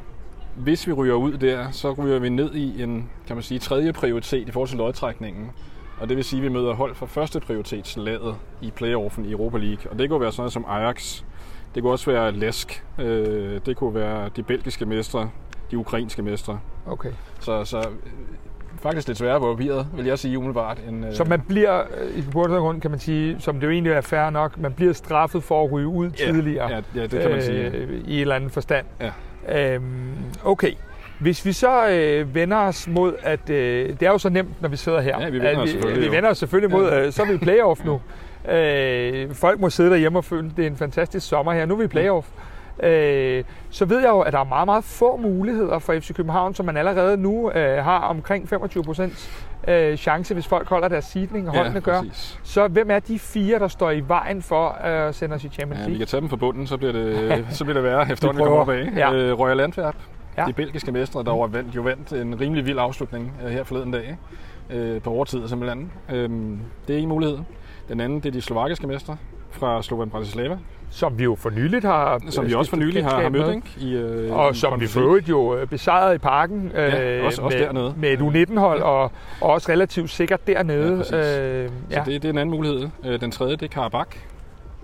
hvis 0.55 0.87
vi 0.87 0.91
ryger 0.91 1.15
ud 1.15 1.37
der, 1.37 1.71
så 1.71 1.91
ryger 1.91 2.19
vi 2.19 2.29
ned 2.29 2.53
i 2.53 2.83
en, 2.83 3.09
kan 3.27 3.35
man 3.35 3.43
sige, 3.43 3.59
tredje 3.59 3.93
prioritet 3.93 4.47
i 4.47 4.51
forhold 4.51 4.69
til 4.69 4.77
lodtrækningen. 4.77 5.51
Og 5.99 6.09
det 6.09 6.17
vil 6.17 6.23
sige, 6.23 6.39
at 6.39 6.43
vi 6.43 6.49
møder 6.49 6.73
hold 6.73 6.95
for 6.95 7.05
første 7.05 7.39
prioritetslaget 7.39 8.35
i 8.61 8.71
playoffen 8.71 9.25
i 9.25 9.31
Europa 9.31 9.57
League. 9.57 9.91
Og 9.91 9.99
det 9.99 10.09
kunne 10.09 10.21
være 10.21 10.31
sådan 10.31 10.41
noget 10.41 10.53
som 10.53 10.65
Ajax. 10.67 11.23
Det 11.75 11.83
kunne 11.83 11.91
også 11.91 12.11
være 12.11 12.31
Lesk. 12.31 12.83
Øh, 12.99 13.59
det 13.65 13.77
kunne 13.77 13.95
være 13.95 14.29
de 14.35 14.43
belgiske 14.43 14.85
mestre, 14.85 15.29
de 15.71 15.77
ukrainske 15.77 16.21
mestre. 16.21 16.59
Okay. 16.85 17.11
Så, 17.39 17.65
så 17.65 17.87
faktisk 18.81 19.07
lidt 19.07 19.17
sværere 19.17 19.39
på 19.39 19.55
papiret, 19.55 19.87
vil 19.95 20.05
jeg 20.05 20.19
sige 20.19 20.37
umiddelbart. 20.37 20.81
End, 20.89 21.13
så 21.13 21.23
man 21.23 21.41
bliver, 21.41 21.83
i 22.15 22.23
grund 22.31 22.81
kan 22.81 22.91
man 22.91 22.99
sige, 22.99 23.35
som 23.39 23.59
det 23.59 23.67
jo 23.67 23.71
egentlig 23.71 23.93
er 23.93 24.01
fair 24.01 24.29
nok, 24.29 24.59
man 24.59 24.73
bliver 24.73 24.93
straffet 24.93 25.43
for 25.43 25.63
at 25.65 25.71
ryge 25.71 25.87
ud 25.87 26.09
ja, 26.09 26.31
tidligere. 26.31 26.69
Ja, 26.69 26.81
ja, 26.95 27.01
det 27.07 27.21
kan 27.21 27.31
man 27.31 27.43
sige. 27.43 27.65
Øh, 27.65 28.01
I 28.07 28.13
en 28.13 28.21
eller 28.21 28.35
anden 28.35 28.49
forstand. 28.49 28.85
Ja. 29.01 29.11
Øhm, 29.49 30.13
okay. 30.43 30.71
Hvis 31.19 31.45
vi 31.45 31.53
så 31.53 31.87
øh, 31.89 32.35
vender 32.35 32.57
os 32.57 32.87
mod, 32.87 33.13
at 33.23 33.49
øh, 33.49 33.89
det 33.89 34.01
er 34.07 34.11
jo 34.11 34.17
så 34.17 34.29
nemt, 34.29 34.61
når 34.61 34.69
vi 34.69 34.77
sidder 34.77 35.01
her. 35.01 35.21
Ja, 35.21 35.29
vi 35.29 35.39
vender 35.39 35.61
os 35.61 35.69
selvfølgelig. 35.69 36.01
Vi, 36.03 36.09
vi 36.09 36.15
vender 36.15 36.29
os 36.29 36.37
selvfølgelig 36.37 36.77
mod, 36.77 36.91
øh, 36.91 37.11
så 37.11 37.21
er 37.21 37.27
vi 37.27 37.33
i 37.33 37.37
playoff 37.37 37.85
nu. 37.85 38.01
Øh, 38.51 39.33
folk 39.33 39.59
må 39.59 39.69
sidde 39.69 39.89
derhjemme 39.89 40.19
og 40.19 40.25
føle, 40.25 40.51
det 40.57 40.63
er 40.63 40.69
en 40.69 40.77
fantastisk 40.77 41.27
sommer 41.27 41.53
her. 41.53 41.65
Nu 41.65 41.73
er 41.73 41.77
vi 41.77 41.83
i 41.83 41.87
playoff. 41.87 42.27
Øh, 42.83 43.43
så 43.69 43.85
ved 43.85 43.99
jeg 43.99 44.09
jo, 44.09 44.19
at 44.19 44.33
der 44.33 44.39
er 44.39 44.43
meget, 44.43 44.65
meget 44.65 44.83
få 44.83 45.17
muligheder 45.17 45.79
for 45.79 45.93
FC 45.99 46.13
København, 46.13 46.53
som 46.53 46.65
man 46.65 46.77
allerede 46.77 47.17
nu 47.17 47.51
øh, 47.51 47.83
har 47.83 47.99
omkring 47.99 48.49
25 48.49 48.83
procent 48.83 49.29
øh, 49.67 49.97
chance, 49.97 50.33
hvis 50.33 50.47
folk 50.47 50.67
holder 50.67 50.87
deres 50.87 51.05
seedning, 51.05 51.49
og 51.49 51.55
holdene 51.55 51.75
ja, 51.75 51.91
gør. 51.91 52.01
Så 52.43 52.67
hvem 52.67 52.91
er 52.91 52.99
de 52.99 53.19
fire, 53.19 53.59
der 53.59 53.67
står 53.67 53.91
i 53.91 53.99
vejen 53.99 54.41
for 54.41 54.69
at 54.69 55.15
sende 55.15 55.35
os 55.35 55.43
i 55.43 55.49
Champions 55.49 55.79
League? 55.79 55.91
Ja, 55.91 55.93
vi 55.93 55.97
kan 55.97 56.07
tage 56.07 56.21
dem 56.21 56.29
fra 56.29 56.35
bunden, 56.35 56.67
så 56.67 56.77
bliver 56.77 56.93
det, 56.93 57.45
så 57.57 57.63
bliver 57.63 57.73
det 57.73 57.83
værre, 57.83 58.11
efter 58.11 58.31
vi 58.31 58.37
kommer 58.37 58.57
op 58.57 58.69
af. 58.69 58.89
Ja. 58.95 59.13
Øh, 59.13 59.39
Royal 59.39 59.59
Antwerp, 59.59 59.95
ja. 60.37 60.45
de 60.47 60.53
belgiske 60.53 60.91
mestre, 60.91 61.23
der 61.23 61.31
var 61.31 61.47
vandt, 61.47 61.75
jo 61.75 61.81
vandt 61.81 62.13
en 62.13 62.41
rimelig 62.41 62.65
vild 62.65 62.79
afslutning 62.79 63.33
øh, 63.45 63.51
her 63.51 63.63
forleden 63.63 63.91
dag, 63.91 64.17
øh, 64.69 65.01
på 65.01 65.09
overtid 65.09 65.47
simpelthen. 65.47 65.91
Øh, 66.09 66.29
det 66.87 66.95
er 66.95 66.99
en 66.99 67.09
mulighed. 67.09 67.37
Den 67.89 67.99
anden, 67.99 68.19
det 68.19 68.25
er 68.25 68.31
de 68.31 68.41
slovakiske 68.41 68.87
mestre 68.87 69.17
fra 69.55 69.81
Slovan 69.81 70.09
Bratislava, 70.09 70.57
som 70.89 71.17
vi 71.17 71.23
jo 71.23 71.35
for 71.35 71.49
nyligt 71.49 71.85
har 71.85 72.21
Som 72.29 72.47
vi 72.47 72.53
også 72.53 72.69
for 72.69 72.77
nyligt 72.77 73.05
har, 73.05 73.21
har 73.21 73.29
mødt, 73.29 73.55
ikke? 73.55 73.67
I, 73.77 73.93
øh, 73.93 74.33
og 74.37 74.55
som 74.55 74.79
vi 74.79 74.87
for 74.87 74.99
øvrigt 75.01 75.29
jo 75.29 75.55
øh, 75.55 75.67
besejrede 75.67 76.15
i 76.15 76.17
parken 76.17 76.71
ja, 76.73 77.17
øh, 77.17 77.25
også, 77.25 77.41
også 77.41 77.57
med, 77.57 77.65
dernede. 77.65 77.93
med 77.97 78.09
et 78.09 78.19
U19-hold, 78.19 78.79
ja. 78.79 78.85
og, 78.85 79.11
og 79.41 79.49
også 79.49 79.71
relativt 79.71 80.09
sikkert 80.09 80.47
dernede. 80.47 81.05
Ja, 81.11 81.63
øh, 81.63 81.69
ja. 81.91 82.03
Så 82.03 82.11
det, 82.11 82.21
det 82.21 82.29
er 82.29 82.33
en 82.33 82.37
anden 82.37 82.55
mulighed. 82.55 82.89
Øh, 83.05 83.21
den 83.21 83.31
tredje, 83.31 83.55
det 83.55 83.63
er 83.63 83.67
Karabakh. 83.67 84.17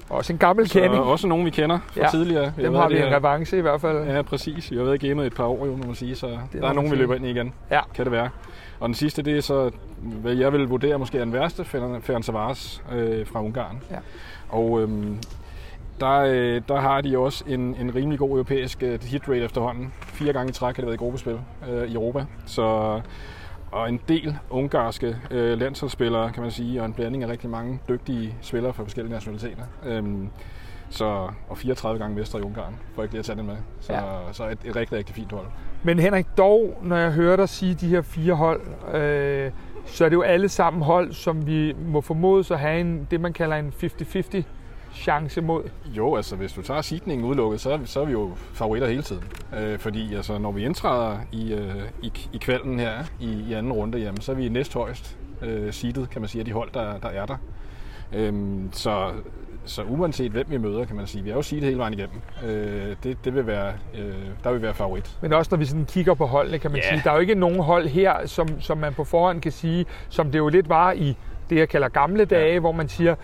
Også 0.10 0.34
en 0.34 0.40
gammel 0.40 0.70
kending. 0.70 0.96
Så 0.96 1.02
også 1.02 1.28
nogen, 1.28 1.46
vi 1.46 1.50
kender 1.50 1.80
fra 1.88 2.02
Ja, 2.02 2.08
tidligere. 2.10 2.54
Dem 2.58 2.74
har 2.74 2.90
vi 2.90 2.98
en 2.98 3.16
revanche 3.16 3.58
i 3.58 3.62
hvert 3.62 3.82
fald. 3.82 4.08
Ja, 4.08 4.22
præcis. 4.22 4.72
Vi 4.72 4.78
har 4.78 4.84
været 4.84 5.04
i 5.04 5.08
gamet 5.08 5.26
et 5.28 5.36
par 5.36 5.46
år, 5.46 5.66
jo, 5.66 5.76
må 5.76 5.84
man 5.86 5.96
sige, 5.96 6.16
så 6.16 6.28
må 6.28 6.60
der 6.62 6.70
er 6.70 6.74
nogen, 6.74 6.92
vi 6.92 6.96
løber 6.96 7.16
ind 7.16 7.26
i 7.26 7.30
igen. 7.30 7.54
Ja. 7.72 7.80
Kan 7.96 8.06
det 8.06 8.12
være. 8.12 8.30
Og 8.82 8.88
den 8.88 8.96
sidste, 8.96 9.22
det 9.22 9.38
er 9.38 9.42
så, 9.42 9.72
hvad 10.02 10.34
jeg 10.34 10.54
vil 10.54 10.68
vurdere 10.68 11.00
måske 11.00 11.18
er 11.18 11.24
den 11.24 11.34
værste, 11.34 11.66
Ferenc 11.66 12.26
Savaras 12.26 12.84
øh, 12.92 13.28
fra 13.28 13.44
Ungarn. 13.44 13.84
Ja. 13.92 13.98
Og 14.50 14.82
øhm, 14.82 15.18
der, 16.00 16.20
øh, 16.20 16.62
der 16.68 16.80
har 16.80 17.02
de 17.02 17.18
også 17.18 17.44
en, 17.48 17.76
en 17.76 17.96
rimelig 17.96 18.20
god 18.20 18.30
europæisk 18.30 18.84
øh, 18.84 19.04
hit 19.04 19.30
rate 19.30 19.44
efterhånden. 19.44 19.94
Fire 20.00 20.34
gange 20.34 20.50
i 20.50 20.54
træk 20.54 20.76
har 20.76 20.82
det 20.82 20.86
været 20.86 20.96
i 20.96 20.98
gruppespil 20.98 21.40
øh, 21.70 21.92
i 21.92 21.94
Europa. 21.94 22.26
Så, 22.46 22.62
og 23.72 23.90
en 23.90 24.00
del 24.08 24.38
ungarske 24.50 25.18
øh, 25.32 25.60
landsholdsspillere, 25.60 26.32
kan 26.32 26.44
man 26.44 26.52
sige, 26.52 26.82
og 26.82 26.86
en 26.86 26.94
blanding 26.94 27.24
af 27.24 27.28
rigtig 27.28 27.50
mange 27.50 27.80
dygtige 27.90 28.36
spillere 28.42 28.74
fra 28.74 28.84
forskellige 28.84 29.14
nationaliteter. 29.14 29.64
Øhm, 29.86 30.30
så, 30.92 31.28
og 31.50 31.58
34 31.58 32.00
gange 32.00 32.16
mestre 32.16 32.40
i 32.40 32.42
Ungarn, 32.42 32.76
for 32.96 33.02
ikke 33.04 33.14
lige 33.14 33.20
at 33.20 33.26
tage 33.26 33.36
det 33.38 33.46
med. 33.46 33.56
Så, 33.80 33.94
Ja. 33.94 34.02
så 34.32 34.48
et, 34.50 34.58
et 34.66 34.76
rigtig, 34.76 34.98
rigtig 34.98 35.16
fint 35.16 35.32
hold. 35.32 35.46
Men 35.84 36.00
Henrik, 36.00 36.26
dog, 36.38 36.80
når 36.84 36.96
jeg 36.96 37.12
hører 37.12 37.36
dig 37.36 37.50
sige 37.50 37.74
de 37.76 37.88
her 37.88 38.02
fire 38.02 38.34
hold, 38.34 38.62
øh, 38.94 39.52
så 39.86 40.06
er 40.06 40.10
det 40.10 40.16
jo 40.16 40.22
alle 40.22 40.50
sammen 40.50 40.84
hold, 40.84 41.14
som 41.14 41.48
vi 41.48 41.74
må 41.88 42.02
formodes 42.02 42.52
at 42.52 42.60
have 42.60 42.80
en, 42.82 43.08
det, 43.12 43.22
man 43.22 43.34
kalder 43.34 43.56
en 43.56 43.74
50-50 43.84 44.42
chance 44.94 45.42
mod. 45.42 45.64
Jo, 45.86 46.16
altså 46.16 46.36
hvis 46.36 46.54
du 46.54 46.62
tager 46.62 46.82
seedningen 46.82 47.28
udelukket, 47.28 47.62
så 47.62 47.72
er, 47.72 47.78
vi, 47.78 47.86
så 47.86 48.02
er 48.02 48.06
vi 48.06 48.12
jo 48.12 48.32
favoritter 48.54 48.88
hele 48.88 49.02
tiden. 49.02 49.24
Øh, 49.60 49.80
fordi 49.80 50.16
altså, 50.16 50.38
når 50.38 50.52
vi 50.52 50.66
indtræder 50.66 51.18
i, 51.32 51.54
øh, 51.54 51.76
i, 52.02 52.12
i 52.34 52.38
kvalden 52.38 52.80
her 52.80 53.04
i, 53.20 53.46
i 53.50 53.54
anden 53.54 53.72
runde, 53.74 53.98
jamen, 53.98 54.22
så 54.22 54.32
er 54.32 54.36
vi 54.36 54.50
næsthøjst 54.50 55.18
øh, 55.42 55.74
seedet, 55.74 56.10
kan 56.10 56.22
man 56.22 56.28
sige, 56.28 56.40
af 56.40 56.46
de 56.46 56.52
hold, 56.52 56.70
der, 56.74 56.98
der 56.98 57.10
er 57.10 57.26
der. 57.26 57.38
Øhm, 58.14 58.70
så, 58.74 59.12
så 59.66 59.84
uanset 59.84 60.32
hvem 60.32 60.46
vi 60.50 60.58
møder, 60.58 60.86
kan 60.86 60.96
man 60.96 61.08
sige, 61.08 61.24
vi 61.24 61.30
er 61.30 61.34
jo 61.36 61.42
seedet 61.42 61.66
hele 61.66 61.78
vejen 61.78 61.94
igennem. 61.94 62.22
Øh, 62.46 62.96
det, 63.04 63.26
det 63.26 63.36
vil 63.36 63.48
være, 63.48 63.74
øh, 64.00 64.14
der 64.44 64.52
vil 64.52 64.62
være 64.62 64.74
favorit. 64.74 65.18
Men 65.22 65.34
også 65.34 65.48
når 65.52 65.58
vi 65.58 65.66
sådan 65.66 65.86
kigger 65.86 66.14
på 66.14 66.26
holdene, 66.26 66.60
kan 66.60 66.72
man 66.72 66.82
Ja. 66.84 66.90
sige, 66.90 67.02
der 67.04 67.10
er 67.10 67.14
jo 67.14 67.20
ikke 67.22 67.36
nogen 67.36 67.60
hold 67.60 67.88
her, 67.88 68.14
som, 68.28 68.62
som 68.62 68.78
man 68.78 68.94
på 68.94 69.04
forhånd 69.04 69.42
kan 69.42 69.52
sige, 69.52 69.86
som 70.10 70.32
det 70.32 70.40
jo 70.40 70.48
lidt 70.50 70.70
var 70.70 70.92
i 70.92 71.18
det, 71.50 71.56
jeg 71.58 71.70
kalder 71.70 71.90
gamle 71.90 72.26
dage, 72.26 72.54
ja. 72.54 72.60
hvor 72.60 72.72
man 72.72 72.88
siger, 72.90 73.16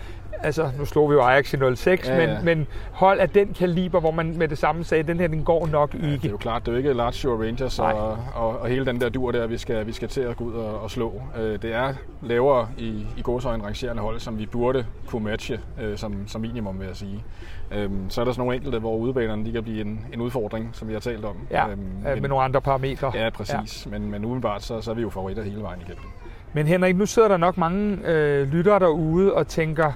altså 0.42 0.70
nu 0.78 0.84
slog 0.84 1.10
vi 1.10 1.14
jo 1.14 1.20
Ajax 1.22 1.54
i 1.54 1.56
06, 1.76 2.08
Ja, 2.08 2.16
men, 2.16 2.28
ja. 2.28 2.42
men 2.42 2.66
hold 2.92 3.18
af 3.20 3.28
den 3.30 3.54
kaliber, 3.58 4.00
hvor 4.00 4.10
man 4.10 4.34
med 4.38 4.48
det 4.48 4.58
samme 4.58 4.84
sagde, 4.84 5.02
den 5.02 5.20
her, 5.20 5.26
den 5.28 5.44
går 5.44 5.66
nok 5.66 5.92
Det 5.92 6.04
er 6.08 6.12
ikke. 6.12 6.28
jo 6.28 6.36
klart, 6.36 6.62
det 6.62 6.68
er 6.68 6.72
jo 6.72 6.78
ikke 6.78 6.92
Lazio 6.92 7.32
og 7.32 7.40
Rangers 7.40 7.78
og, 7.78 8.18
og, 8.34 8.58
og 8.60 8.68
hele 8.68 8.86
den 8.86 9.00
der 9.00 9.08
dur 9.08 9.30
der, 9.30 9.46
vi 9.46 9.58
skal, 9.58 9.86
vi 9.86 9.92
skal 9.92 10.08
til 10.08 10.20
at 10.20 10.36
gå 10.36 10.44
ud 10.44 10.52
og, 10.52 10.80
og 10.80 10.90
slå. 10.90 11.22
Øh, 11.38 11.62
det 11.62 11.74
er 11.74 11.94
lavere 12.22 12.68
i, 12.78 13.06
i 13.16 13.22
gåsøjne 13.22 13.64
rangerende 13.64 14.02
hold, 14.02 14.20
som 14.20 14.38
vi 14.38 14.46
burde 14.46 14.86
kunne 15.06 15.24
matche 15.24 15.60
øh, 15.82 15.98
som, 15.98 16.28
som 16.28 16.40
minimum, 16.40 16.78
vil 16.78 16.86
jeg 16.86 16.96
sige. 16.96 17.24
Øhm, 17.72 18.10
så 18.10 18.20
er 18.20 18.24
der 18.24 18.32
sådan 18.32 18.40
nogle 18.40 18.54
enkelte, 18.56 18.78
hvor 18.78 18.96
udebanerne 18.96 19.44
de 19.46 19.52
kan 19.52 19.62
blive 19.62 19.80
en, 19.80 20.06
en 20.12 20.20
udfordring, 20.20 20.70
som 20.72 20.88
vi 20.88 20.92
har 20.92 21.00
talt 21.00 21.24
om. 21.24 21.36
Ja, 21.50 21.68
Øhm, 21.68 21.80
øh, 22.14 22.20
med 22.20 22.28
nogle 22.28 22.44
andre 22.44 22.60
parametre. 22.60 23.12
Ja, 23.14 23.30
præcis. 23.30 23.86
Ja. 23.86 23.98
Men, 23.98 24.10
men 24.10 24.24
umiddelbart, 24.24 24.62
så, 24.62 24.80
så 24.80 24.90
er 24.90 24.94
vi 24.94 25.02
jo 25.02 25.10
favoritter 25.10 25.42
hele 25.42 25.62
vejen 25.62 25.80
igennem. 25.80 26.04
Men 26.52 26.66
Henrik, 26.66 26.96
nu 26.96 27.06
sidder 27.06 27.28
der 27.28 27.36
nok 27.36 27.56
mange 27.58 27.98
øh, 28.06 28.52
lyttere 28.52 28.78
derude 28.78 29.34
og 29.34 29.46
tænker, 29.46 29.92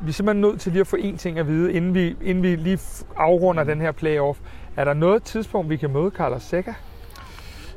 vi 0.00 0.08
er 0.08 0.12
simpelthen 0.12 0.40
nødt 0.40 0.60
til 0.60 0.72
lige 0.72 0.80
at 0.80 0.86
få 0.86 0.96
én 0.96 1.16
ting 1.16 1.38
at 1.38 1.48
vide, 1.48 1.72
inden 1.72 1.94
vi, 1.94 2.16
inden 2.22 2.42
vi 2.42 2.56
lige 2.56 2.78
afrunder 3.16 3.64
den 3.64 3.80
her 3.80 3.92
playoff. 3.92 4.38
Er 4.76 4.84
der 4.84 4.94
noget 4.94 5.22
tidspunkt, 5.22 5.70
vi 5.70 5.76
kan 5.76 5.92
møde 5.92 6.10
Carlos 6.10 6.42
Seca? 6.42 6.74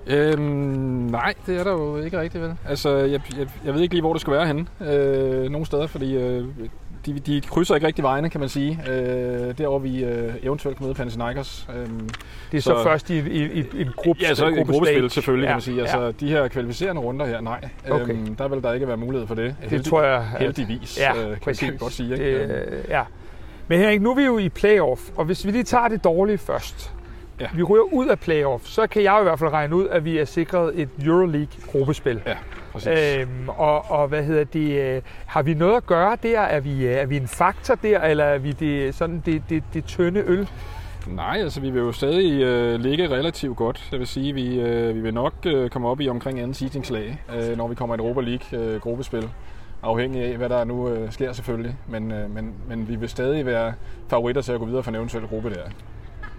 Øhm, 0.07 0.41
nej, 1.11 1.33
det 1.45 1.59
er 1.59 1.63
der 1.63 1.71
jo 1.71 1.97
ikke 1.97 2.21
rigtigt, 2.21 2.43
vel? 2.43 2.55
Altså, 2.67 2.97
jeg, 2.97 3.21
jeg, 3.37 3.47
jeg 3.65 3.73
ved 3.73 3.81
ikke 3.81 3.93
lige, 3.93 4.01
hvor 4.01 4.13
det 4.13 4.21
skal 4.21 4.33
være 4.33 4.47
henne. 4.47 4.67
Øh, 4.81 5.49
nogle 5.49 5.65
steder, 5.65 5.87
fordi 5.87 6.15
øh, 6.15 6.45
de, 7.05 7.19
de 7.19 7.41
krydser 7.41 7.75
ikke 7.75 7.87
rigtig 7.87 8.03
vejene, 8.03 8.29
kan 8.29 8.39
man 8.39 8.49
sige. 8.49 8.79
Øh, 8.89 9.57
derovre 9.57 9.81
vi 9.81 10.03
øh, 10.03 10.33
eventuelt 10.43 10.77
kan 10.77 10.85
møde 10.85 10.95
Panathinaikos. 10.95 11.67
Øh, 11.75 11.75
Det 11.85 12.57
er 12.57 12.61
så, 12.61 12.61
så 12.61 12.83
først 12.83 13.09
i, 13.09 13.19
i, 13.19 13.43
i, 13.43 13.59
i 13.73 13.81
en 13.81 13.89
gruppe 13.97 14.21
ja, 14.21 14.33
så 14.33 14.47
et 14.47 14.55
gruppespil 14.67 15.09
selvfølgelig, 15.09 15.43
ja, 15.45 15.49
kan 15.49 15.55
man 15.55 15.61
sige. 15.61 15.81
Altså, 15.81 15.99
Ja, 16.01 16.11
de 16.11 16.29
her 16.29 16.47
kvalificerende 16.47 17.01
runder 17.01 17.25
her, 17.25 17.41
nej. 17.41 17.69
Okay. 17.89 18.13
Øhm, 18.13 18.35
der 18.35 18.47
vil 18.47 18.63
der 18.63 18.73
ikke 18.73 18.87
være 18.87 18.97
mulighed 18.97 19.27
for 19.27 19.35
det. 19.35 19.55
det 19.69 19.85
tror 19.85 20.03
jeg... 20.03 20.15
at- 20.35 20.39
Heldigvis, 20.41 20.99
Ja, 20.99 21.17
øh, 21.17 21.29
kan, 21.29 21.37
præcis. 21.43 21.59
kan 21.59 21.73
vi 21.73 21.77
godt 21.77 21.93
sige. 21.93 22.13
Ikke? 22.13 22.25
Øhm, 22.25 22.47
Det, 22.49 22.73
øh, 22.73 22.83
ja. 22.89 23.03
Men 23.67 23.79
Henrik, 23.79 24.01
nu 24.01 24.11
er 24.11 24.15
vi 24.15 24.23
jo 24.23 24.37
i 24.37 24.49
playoff, 24.49 25.01
og 25.15 25.25
hvis 25.25 25.45
vi 25.45 25.51
lige 25.51 25.63
tager 25.63 25.87
det 25.87 26.03
dårlige 26.03 26.37
først. 26.37 26.93
Ja. 27.39 27.47
Vi 27.55 27.63
ryger 27.63 27.83
ud 27.93 28.07
af 28.07 28.19
playoff, 28.19 28.65
så 28.65 28.87
kan 28.87 29.03
jeg 29.03 29.17
i 29.21 29.23
hvert 29.23 29.39
fald 29.39 29.51
regne 29.51 29.75
ud, 29.75 29.87
at 29.87 30.05
vi 30.05 30.17
er 30.17 30.25
sikret 30.25 30.79
et 30.81 30.89
Euroleague-gruppespil. 31.05 32.21
ja, 32.25 32.33
præcis. 32.71 33.17
Øhm, 33.17 33.49
og, 33.49 33.91
og 33.91 34.07
hvad 34.07 34.23
hedder 34.23 34.43
det? 34.43 34.95
Øh, 34.95 35.01
har 35.25 35.41
vi 35.41 35.53
noget 35.53 35.77
at 35.77 35.85
gøre 35.85 36.17
der? 36.23 36.39
Er 36.39 36.59
vi, 36.59 36.87
øh, 36.87 36.93
er 36.93 37.05
vi 37.05 37.17
en 37.17 37.27
faktor 37.27 37.75
der, 37.75 38.01
eller 38.01 38.23
er 38.23 38.37
vi 38.37 38.51
det, 38.51 38.95
sådan 38.95 39.23
det, 39.25 39.43
det, 39.49 39.63
det 39.73 39.85
tynde 39.85 40.23
øl? 40.27 40.49
Nej, 41.07 41.37
altså 41.41 41.61
vi 41.61 41.69
vil 41.69 41.79
jo 41.79 41.91
stadig 41.91 42.41
øh, 42.41 42.79
ligge 42.79 43.09
relativt 43.09 43.57
godt. 43.57 43.87
Jeg 43.91 43.99
vil 43.99 44.07
sige, 44.07 44.33
vi, 44.33 44.59
øh, 44.59 44.95
vi 44.95 45.01
vil 45.01 45.13
nok 45.13 45.33
øh, 45.45 45.69
komme 45.69 45.87
op 45.87 46.01
i 46.01 46.09
omkring 46.09 46.39
anden 46.39 46.53
seedingslag, 46.53 47.21
øh, 47.35 47.57
når 47.57 47.67
vi 47.67 47.75
kommer 47.75 47.95
i 47.95 47.97
et 47.97 48.01
Europa 48.01 48.21
League 48.21 48.59
øh, 48.59 48.81
gruppespil. 48.81 49.29
Afhængig 49.83 50.23
af, 50.23 50.37
hvad 50.37 50.49
der 50.49 50.63
nu 50.63 50.89
øh, 50.89 51.11
sker 51.11 51.33
selvfølgelig. 51.33 51.75
Men, 51.87 52.11
øh, 52.11 52.29
men, 52.29 52.53
men 52.67 52.87
vi 52.87 52.95
vil 52.95 53.09
stadig 53.09 53.45
være 53.45 53.73
favoritter 54.09 54.41
til 54.41 54.51
at 54.51 54.59
gå 54.59 54.65
videre 54.65 54.83
for 54.83 54.91
en 54.91 54.95
eventuel 54.95 55.27
gruppe 55.27 55.49
der. 55.49 55.63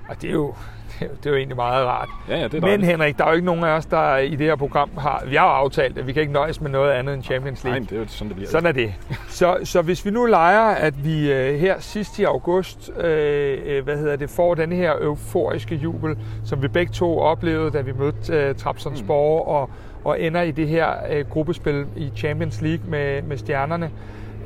Og 0.08 0.22
det 0.22 0.28
er 0.28 0.34
jo, 0.34 0.54
det 1.22 1.26
er 1.26 1.30
er 1.30 1.30
jo 1.30 1.36
egentlig 1.36 1.56
meget 1.56 1.86
rart. 1.86 2.08
Ja, 2.28 2.38
ja, 2.38 2.44
det 2.48 2.54
er 2.54 2.60
Men. 2.60 2.84
Henrik, 2.84 3.18
der 3.18 3.24
er 3.24 3.28
jo 3.28 3.34
ikke 3.34 3.46
nogen 3.46 3.64
af 3.64 3.68
os, 3.68 3.86
der 3.86 4.16
i 4.16 4.30
det 4.30 4.46
her 4.46 4.56
program 4.56 4.90
har... 4.98 5.22
Vi 5.26 5.36
har 5.36 5.44
jo 5.44 5.52
aftalt, 5.52 5.98
at 5.98 6.06
vi 6.06 6.12
kan 6.12 6.20
ikke 6.20 6.32
nøjes 6.32 6.60
med 6.60 6.70
noget 6.70 6.92
andet 6.92 7.14
end 7.14 7.22
Champions 7.22 7.64
Nej, 7.64 7.70
League. 7.70 7.80
men 7.80 7.88
det 7.88 7.96
er 7.96 8.00
jo 8.00 8.08
sådan, 8.08 8.28
det 8.28 8.36
bliver. 8.36 8.50
Sådan 8.50 8.66
er 8.66 8.72
det. 8.72 8.94
Så, 9.28 9.58
så 9.64 9.82
hvis 9.82 10.04
vi 10.04 10.10
nu 10.10 10.24
leger, 10.26 10.74
at 10.74 11.04
vi 11.04 11.32
øh, 11.32 11.60
her 11.60 11.74
sidst 11.78 12.18
i 12.18 12.24
august 12.24 12.90
øh, 13.00 13.58
øh, 13.64 13.84
hvad 13.84 13.96
hedder 13.96 14.16
det, 14.16 14.30
får 14.30 14.54
den 14.54 14.72
her 14.72 14.92
euforiske 15.00 15.74
jubel, 15.74 16.16
som 16.44 16.62
vi 16.62 16.68
begge 16.68 16.92
to 16.92 17.18
oplevede, 17.18 17.70
da 17.70 17.80
vi 17.80 17.92
mødte 17.92 18.32
øh, 18.32 18.54
Trabzonspor 18.54 19.42
mm. 19.42 19.48
og, 19.48 19.70
og 20.04 20.20
ender 20.20 20.42
i 20.42 20.50
det 20.50 20.68
her 20.68 20.88
øh, 21.10 21.24
gruppespil 21.30 21.86
i 21.96 22.10
Champions 22.16 22.62
League 22.62 22.90
med, 22.90 23.22
med 23.22 23.36
stjernerne, 23.36 23.90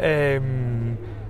øh, 0.05 0.41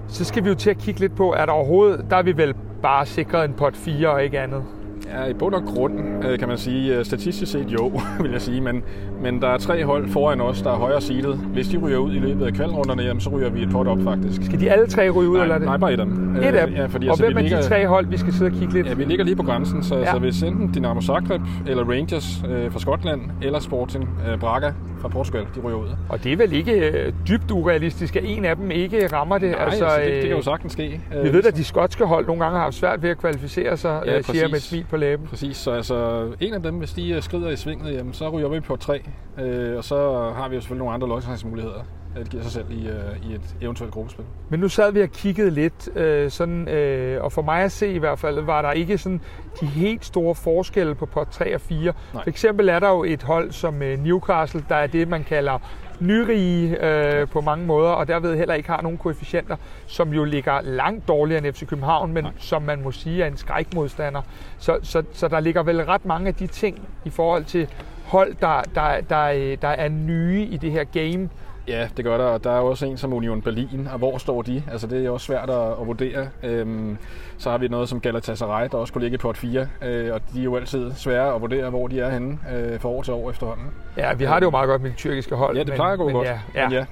så 0.08 0.24
skal 0.24 0.44
vi 0.44 0.48
jo 0.48 0.54
til 0.54 0.70
at 0.70 0.78
kigge 0.78 1.00
lidt 1.00 1.16
på, 1.16 1.30
at 1.30 1.48
overhovedet, 1.48 2.06
der 2.10 2.16
er 2.16 2.22
vi 2.22 2.36
vel 2.36 2.54
bare 2.82 3.06
sikret 3.06 3.44
en 3.44 3.54
pot 3.54 3.76
4 3.76 4.08
og 4.08 4.24
ikke 4.24 4.40
andet. 4.40 4.64
Ja, 5.12 5.24
i 5.24 5.32
bund 5.34 5.54
og 5.54 5.62
grund 5.62 6.24
øh, 6.24 6.38
kan 6.38 6.48
man 6.48 6.58
sige, 6.58 6.98
øh, 6.98 7.04
statistisk 7.04 7.52
set 7.52 7.66
jo, 7.70 7.92
vil 8.22 8.30
jeg 8.30 8.40
sige, 8.40 8.60
men, 8.60 8.82
men 9.22 9.40
der 9.42 9.48
er 9.48 9.58
tre 9.58 9.84
hold 9.84 10.08
foran 10.08 10.40
os, 10.40 10.62
der 10.62 10.70
er 10.70 10.76
højere 10.76 11.00
seedet. 11.00 11.34
Hvis 11.36 11.68
de 11.68 11.76
ryger 11.76 11.98
ud 11.98 12.14
i 12.14 12.18
løbet 12.18 12.46
af 12.46 12.52
kvalrunderne, 12.52 13.02
jamen, 13.02 13.20
så 13.20 13.30
ryger 13.30 13.50
vi 13.50 13.62
et 13.62 13.70
pot 13.70 13.86
op 13.86 13.98
faktisk. 14.04 14.44
Skal 14.44 14.60
de 14.60 14.70
alle 14.70 14.86
tre 14.86 15.10
ryge 15.10 15.28
ud, 15.30 15.34
nej, 15.36 15.42
eller 15.42 15.54
er 15.54 15.58
det? 15.58 15.66
nej, 15.68 15.76
bare 15.76 15.92
et 15.94 16.00
af 16.00 16.06
dem. 16.06 16.36
Et 16.36 16.42
af 16.44 16.66
dem. 16.66 16.76
Ja, 16.76 16.86
fordi, 16.86 17.06
og 17.06 17.10
altså, 17.10 17.24
hvem 17.24 17.36
er 17.36 17.40
ligger, 17.42 17.60
de 17.60 17.68
tre 17.68 17.86
hold, 17.86 18.06
vi 18.06 18.16
skal 18.18 18.32
sidde 18.32 18.50
og 18.50 18.56
kigge 18.56 18.74
lidt? 18.74 18.86
Ja, 18.86 18.94
vi 18.94 19.04
ligger 19.04 19.24
lige 19.24 19.36
på 19.36 19.42
grænsen, 19.42 19.82
så 19.82 19.94
Ja. 19.94 20.00
altså, 20.00 20.18
hvis 20.18 20.42
enten 20.42 20.74
Dynamo 20.74 21.00
Zagreb 21.00 21.40
eller 21.66 21.84
Rangers 21.84 22.44
øh, 22.50 22.72
fra 22.72 22.78
Skotland, 22.78 23.20
eller 23.42 23.58
Sporting 23.60 24.08
øh, 24.32 24.38
Braga 24.38 24.72
fra 25.04 25.08
Portugal, 25.08 25.46
de 25.54 25.60
ryger 25.60 25.78
ud. 25.78 25.88
Og 26.08 26.24
det 26.24 26.32
er 26.32 26.36
vel 26.36 26.52
ikke 26.52 26.72
øh, 26.90 27.12
dybt 27.28 27.50
urealistisk, 27.50 28.16
at 28.16 28.22
en 28.26 28.44
af 28.44 28.56
dem 28.56 28.70
ikke 28.70 29.06
rammer 29.06 29.38
det. 29.38 29.50
Nej, 29.50 29.60
altså, 29.64 29.84
altså 29.84 30.00
det, 30.00 30.12
det 30.12 30.20
kan 30.22 30.30
jo 30.30 30.36
øh, 30.36 30.42
sagtens 30.44 30.72
ske. 30.72 31.00
Vi 31.22 31.32
ved 31.32 31.44
at 31.46 31.56
de 31.56 31.64
skotske 31.64 32.04
hold 32.04 32.26
nogle 32.26 32.44
gange 32.44 32.56
har 32.56 32.64
haft 32.64 32.74
svært 32.74 33.02
ved 33.02 33.10
at 33.10 33.18
kvalificere 33.18 33.76
sig, 33.76 34.02
Ja, 34.06 34.12
ja, 34.12 34.22
siger 34.22 34.40
jeg 34.40 34.42
med 34.42 34.48
et 34.48 34.52
præcis. 34.52 34.68
smil 34.68 34.86
på 34.90 34.96
læben. 34.96 35.26
Præcis, 35.26 35.56
så 35.56 35.70
altså, 35.70 36.26
en 36.40 36.54
af 36.54 36.62
dem, 36.62 36.74
hvis 36.74 36.92
de 36.92 37.10
øh, 37.10 37.22
skrider 37.22 37.50
i 37.50 37.56
svinget, 37.56 37.94
jamen, 37.94 38.12
så 38.12 38.28
ryger 38.30 38.48
vi 38.48 38.60
på 38.60 38.76
tre. 38.76 39.02
Øh, 39.40 39.76
og 39.76 39.84
så 39.84 39.96
har 40.36 40.48
vi 40.48 40.54
jo 40.54 40.60
selvfølgelig 40.60 40.78
nogle 40.78 40.94
andre 40.94 41.08
lodtrækningsmuligheder. 41.08 41.84
Øh, 42.16 42.22
Det 42.22 42.30
giver 42.30 42.42
sig 42.42 42.52
selv 42.52 42.66
i, 42.70 42.88
øh, 42.88 43.30
i 43.30 43.34
et 43.34 43.56
eventuelt 43.60 43.92
gruppespil. 43.92 44.24
Men 44.48 44.60
nu 44.60 44.68
sad 44.68 44.92
vi 44.92 45.02
og 45.02 45.08
kiggede 45.08 45.50
lidt, 45.50 45.88
øh, 45.96 46.30
sådan, 46.30 46.68
øh, 46.68 47.24
og 47.24 47.32
for 47.32 47.42
mig 47.42 47.62
at 47.62 47.72
se 47.72 47.92
i 47.92 47.98
hvert 47.98 48.18
fald, 48.18 48.40
var 48.40 48.62
der 48.62 48.72
ikke 48.72 48.98
sådan 48.98 49.20
de 49.60 49.66
helt 49.66 50.04
store 50.04 50.34
forskelle 50.34 50.94
på 50.94 51.06
pot 51.06 51.28
3 51.30 51.54
og 51.54 51.60
4. 51.60 51.92
Nej. 52.14 52.22
For 52.22 52.30
eksempel 52.30 52.68
er 52.68 52.78
der 52.78 52.88
jo 52.88 53.04
et 53.04 53.22
hold 53.22 53.52
som 53.52 53.82
øh, 53.82 54.04
Newcastle, 54.04 54.64
der 54.68 54.76
er 54.76 54.86
det, 54.86 55.08
man 55.08 55.24
kalder 55.24 55.58
nyrige 56.00 56.84
øh, 56.84 57.28
på 57.28 57.40
mange 57.40 57.66
måder, 57.66 57.90
og 57.90 58.08
derved 58.08 58.36
heller 58.36 58.54
ikke 58.54 58.68
har 58.68 58.82
nogen 58.82 58.98
koefficienter, 58.98 59.56
som 59.86 60.12
jo 60.12 60.24
ligger 60.24 60.60
langt 60.60 61.08
dårligere 61.08 61.46
end 61.46 61.54
FC 61.54 61.66
København, 61.66 62.12
men 62.12 62.24
Nej. 62.24 62.32
som 62.38 62.62
man 62.62 62.82
må 62.82 62.90
sige 62.92 63.22
er 63.22 63.26
en 63.26 63.36
skrækmodstander. 63.36 64.22
Så, 64.58 64.78
så, 64.82 65.02
så 65.12 65.28
der 65.28 65.40
ligger 65.40 65.62
vel 65.62 65.84
ret 65.84 66.04
mange 66.04 66.28
af 66.28 66.34
de 66.34 66.46
ting 66.46 66.88
i 67.04 67.10
forhold 67.10 67.44
til 67.44 67.68
hold, 68.04 68.34
der, 68.40 68.62
der, 68.74 69.00
der, 69.00 69.24
øh, 69.24 69.56
der 69.62 69.68
er 69.68 69.88
nye 69.88 70.42
i 70.42 70.56
det 70.56 70.72
her 70.72 70.84
game. 70.84 71.28
Ja, 71.68 71.88
det 71.96 72.04
gør 72.04 72.16
der. 72.18 72.24
Og 72.24 72.44
der 72.44 72.50
er 72.50 72.60
også 72.60 72.86
en 72.86 72.96
som 72.96 73.12
Union 73.12 73.42
Berlin, 73.42 73.88
og 73.92 73.98
hvor 73.98 74.18
står 74.18 74.42
de? 74.42 74.62
Altså, 74.72 74.86
det 74.86 75.06
er 75.06 75.10
også 75.10 75.26
svært 75.26 75.50
at, 75.50 75.70
at 75.80 75.86
vurdere. 75.86 76.28
Øhm, 76.42 76.98
så 77.38 77.50
har 77.50 77.58
vi 77.58 77.68
noget 77.68 77.88
som 77.88 78.00
Galatasaray, 78.00 78.68
der 78.72 78.78
også 78.78 78.92
kunne 78.92 79.02
ligge 79.02 79.14
i 79.14 79.18
pot 79.18 79.36
4, 79.36 79.66
øh, 79.82 80.14
og 80.14 80.20
de 80.34 80.40
er 80.40 80.44
jo 80.44 80.56
altid 80.56 80.92
svære 80.96 81.34
at 81.34 81.40
vurdere, 81.40 81.70
hvor 81.70 81.88
de 81.88 82.00
er 82.00 82.10
henne 82.10 82.38
øh, 82.56 82.80
fra 82.80 82.88
år 82.88 83.02
til 83.02 83.12
år 83.12 83.30
efterhånden. 83.30 83.66
Ja, 83.96 84.14
vi 84.14 84.24
har 84.24 84.38
det 84.38 84.46
jo 84.46 84.50
meget 84.50 84.68
godt 84.68 84.82
med 84.82 84.90
de 84.90 84.96
tyrkiske 84.96 85.34
hold. 85.34 85.56
Ja, 85.56 85.60
det 85.60 85.68
men- 85.68 85.74
plejer 85.76 85.92
at 85.92 85.98
gå 85.98 86.04
men 86.04 86.14
godt. 86.14 86.28
Ja, 86.28 86.38
ja. 86.54 86.68
Men 86.68 86.72
ja, 86.78 86.84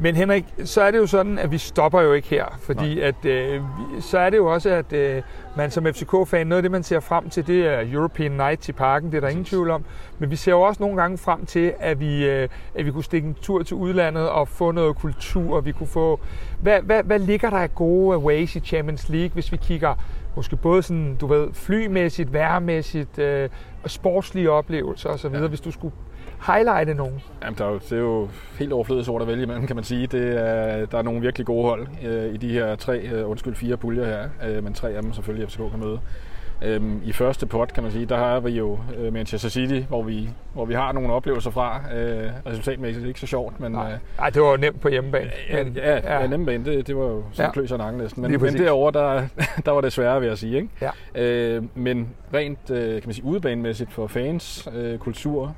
Men 0.00 0.16
Henrik, 0.16 0.44
så 0.64 0.82
er 0.82 0.90
det 0.90 0.98
jo 0.98 1.06
sådan, 1.06 1.38
at 1.38 1.50
vi 1.50 1.58
stopper 1.58 2.00
jo 2.00 2.12
ikke 2.12 2.28
her, 2.28 2.58
fordi 2.60 3.00
at, 3.00 3.24
øh, 3.24 3.62
så 4.00 4.18
er 4.18 4.30
det 4.30 4.36
jo 4.36 4.46
også, 4.52 4.70
at 4.70 4.92
øh, 4.92 5.22
man 5.56 5.70
som 5.70 5.86
FCK-fan, 5.86 6.46
noget 6.46 6.58
af 6.58 6.62
det, 6.62 6.70
man 6.70 6.82
ser 6.82 7.00
frem 7.00 7.30
til, 7.30 7.46
det 7.46 7.66
er 7.66 7.84
European 7.92 8.30
Nights 8.30 8.68
i 8.68 8.72
parken, 8.72 9.10
det 9.10 9.16
er 9.16 9.20
der 9.20 9.28
ingen 9.28 9.44
tvivl 9.44 9.70
om. 9.70 9.84
Men 10.18 10.30
vi 10.30 10.36
ser 10.36 10.52
jo 10.52 10.60
også 10.60 10.82
nogle 10.82 11.00
gange 11.00 11.18
frem 11.18 11.46
til, 11.46 11.72
at 11.78 12.00
vi, 12.00 12.26
øh, 12.26 12.48
at 12.74 12.86
vi 12.86 12.90
kunne 12.90 13.04
stikke 13.04 13.28
en 13.28 13.34
tur 13.34 13.62
til 13.62 13.76
udlandet 13.76 14.28
og 14.28 14.48
få 14.48 14.70
noget 14.70 14.96
kultur, 14.96 15.60
vi 15.60 15.72
kunne 15.72 15.86
få... 15.86 16.20
Hvad, 16.62 16.80
hvad, 16.82 17.02
hvad 17.02 17.18
ligger 17.18 17.50
der 17.50 17.58
af 17.58 17.74
gode 17.74 18.18
ways 18.18 18.56
i 18.56 18.60
Champions 18.60 19.08
League, 19.08 19.30
hvis 19.34 19.52
vi 19.52 19.56
kigger 19.56 19.94
måske 20.36 20.56
både 20.56 20.82
sådan, 20.82 21.16
du 21.20 21.26
ved, 21.26 21.48
flymæssigt, 21.52 22.32
værmæssigt, 22.32 23.18
øh, 23.18 23.48
sportslige 23.86 24.50
oplevelser 24.50 25.08
osv., 25.08 25.34
ja. 25.34 25.46
hvis 25.46 25.60
du 25.60 25.70
skulle 25.70 25.94
highlighte 26.46 26.94
nogen? 26.94 27.22
Jamen, 27.42 27.58
der 27.58 27.64
er 27.64 27.70
jo, 27.70 27.78
det 27.78 27.92
er 27.92 27.96
jo 27.96 28.28
helt 28.58 28.72
overflødigt 28.72 29.06
sort 29.06 29.22
at 29.22 29.28
vælge 29.28 29.42
imellem, 29.42 29.66
kan 29.66 29.76
man 29.76 29.84
sige. 29.84 30.06
Det 30.06 30.40
er, 30.40 30.86
der 30.86 30.98
er 30.98 31.02
nogle 31.02 31.20
virkelig 31.20 31.46
gode 31.46 31.64
hold 31.64 31.86
øh, 32.06 32.34
i 32.34 32.36
de 32.36 32.52
her 32.52 32.76
tre, 32.76 32.98
øh, 32.98 33.30
undskyld, 33.30 33.54
fire 33.54 33.76
puljer 33.76 34.04
her, 34.04 34.28
øh, 34.48 34.64
men 34.64 34.74
tre 34.74 34.90
af 34.90 35.02
dem 35.02 35.12
selvfølgelig 35.12 35.48
FCK 35.48 35.70
kan 35.70 35.80
møde. 35.80 36.00
Øhm, 36.62 37.00
I 37.04 37.12
første 37.12 37.46
pot, 37.46 37.72
kan 37.72 37.82
man 37.82 37.92
sige, 37.92 38.06
der 38.06 38.16
har 38.16 38.40
vi 38.40 38.50
jo 38.50 38.78
øh, 38.98 39.12
Manchester 39.12 39.48
City, 39.48 39.80
hvor 39.88 40.02
vi, 40.02 40.28
hvor 40.54 40.64
vi 40.64 40.74
har 40.74 40.92
nogle 40.92 41.12
oplevelser 41.12 41.50
fra. 41.50 41.80
Øh, 41.94 42.30
resultatmæssigt 42.46 43.06
ikke 43.06 43.20
så 43.20 43.26
sjovt, 43.26 43.60
men... 43.60 43.72
Nej, 43.72 43.92
øh, 43.92 43.98
Ej, 44.18 44.30
det 44.30 44.42
var 44.42 44.56
nemt 44.56 44.80
på 44.80 44.88
hjemmebane. 44.88 45.30
Men, 45.52 45.72
ja, 45.76 45.94
ja. 45.96 46.20
ja 46.20 46.26
nemmebane, 46.26 46.64
det, 46.64 46.86
det 46.86 46.96
var 46.96 47.04
jo 47.04 47.22
sådan 47.32 47.46
ja. 47.48 47.52
kløs 47.52 47.72
og 47.72 47.78
nakken 47.78 48.02
næsten. 48.02 48.22
Men, 48.22 48.40
men 48.40 48.58
derovre, 48.58 48.92
der, 48.92 49.26
der 49.66 49.70
var 49.70 49.80
det 49.80 49.92
sværere, 49.92 50.20
vil 50.20 50.28
jeg 50.28 50.38
sige. 50.38 50.56
Ikke? 50.56 50.68
Ja. 50.80 51.22
Øh, 51.22 51.62
men 51.74 52.08
rent, 52.34 52.70
øh, 52.70 52.92
kan 52.92 53.02
man 53.04 53.14
sige, 53.14 53.24
udebanemæssigt 53.24 53.92
for 53.92 54.06
fans, 54.06 54.68
øh, 54.74 54.98
kultur, 54.98 55.54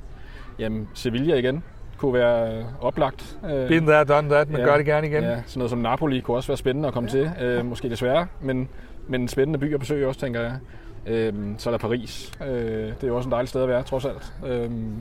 jamen 0.61 0.89
Sevilla 0.95 1.35
igen, 1.35 1.63
kunne 1.99 2.15
være 2.15 2.65
oplagt. 2.81 3.39
Øh, 3.45 3.69
Been 3.69 3.87
there, 3.87 4.05
done 4.05 4.29
that, 4.29 4.51
men 4.51 4.61
ja, 4.61 4.67
gør 4.67 4.77
det 4.77 4.87
gerne 4.87 5.07
igen. 5.07 5.23
Ja, 5.23 5.43
sådan 5.47 5.59
noget 5.59 5.71
som 5.71 5.79
Napoli 5.79 6.21
kunne 6.21 6.37
også 6.37 6.49
være 6.49 6.57
spændende 6.57 6.89
at 6.89 6.95
komme 6.95 7.11
ja. 7.13 7.19
til. 7.19 7.31
Øh, 7.45 7.65
måske 7.65 7.91
desværre, 7.91 8.27
men, 8.41 8.69
men 9.09 9.29
spændende 9.29 9.59
by 9.59 9.75
at 9.75 9.81
besøge 9.81 10.09
også, 10.09 10.21
tænker 10.21 10.41
jeg. 10.41 10.53
Øhm, 11.07 11.55
så 11.59 11.71
er 11.71 11.73
der 11.73 11.79
Paris. 11.79 12.33
Øh, 12.47 12.49
det 12.49 13.03
er 13.03 13.07
jo 13.07 13.17
også 13.17 13.27
en 13.27 13.33
dejlig 13.33 13.49
sted 13.49 13.63
at 13.63 13.69
være, 13.69 13.83
trods 13.83 14.05
alt. 14.05 14.33
Øhm, 14.47 14.95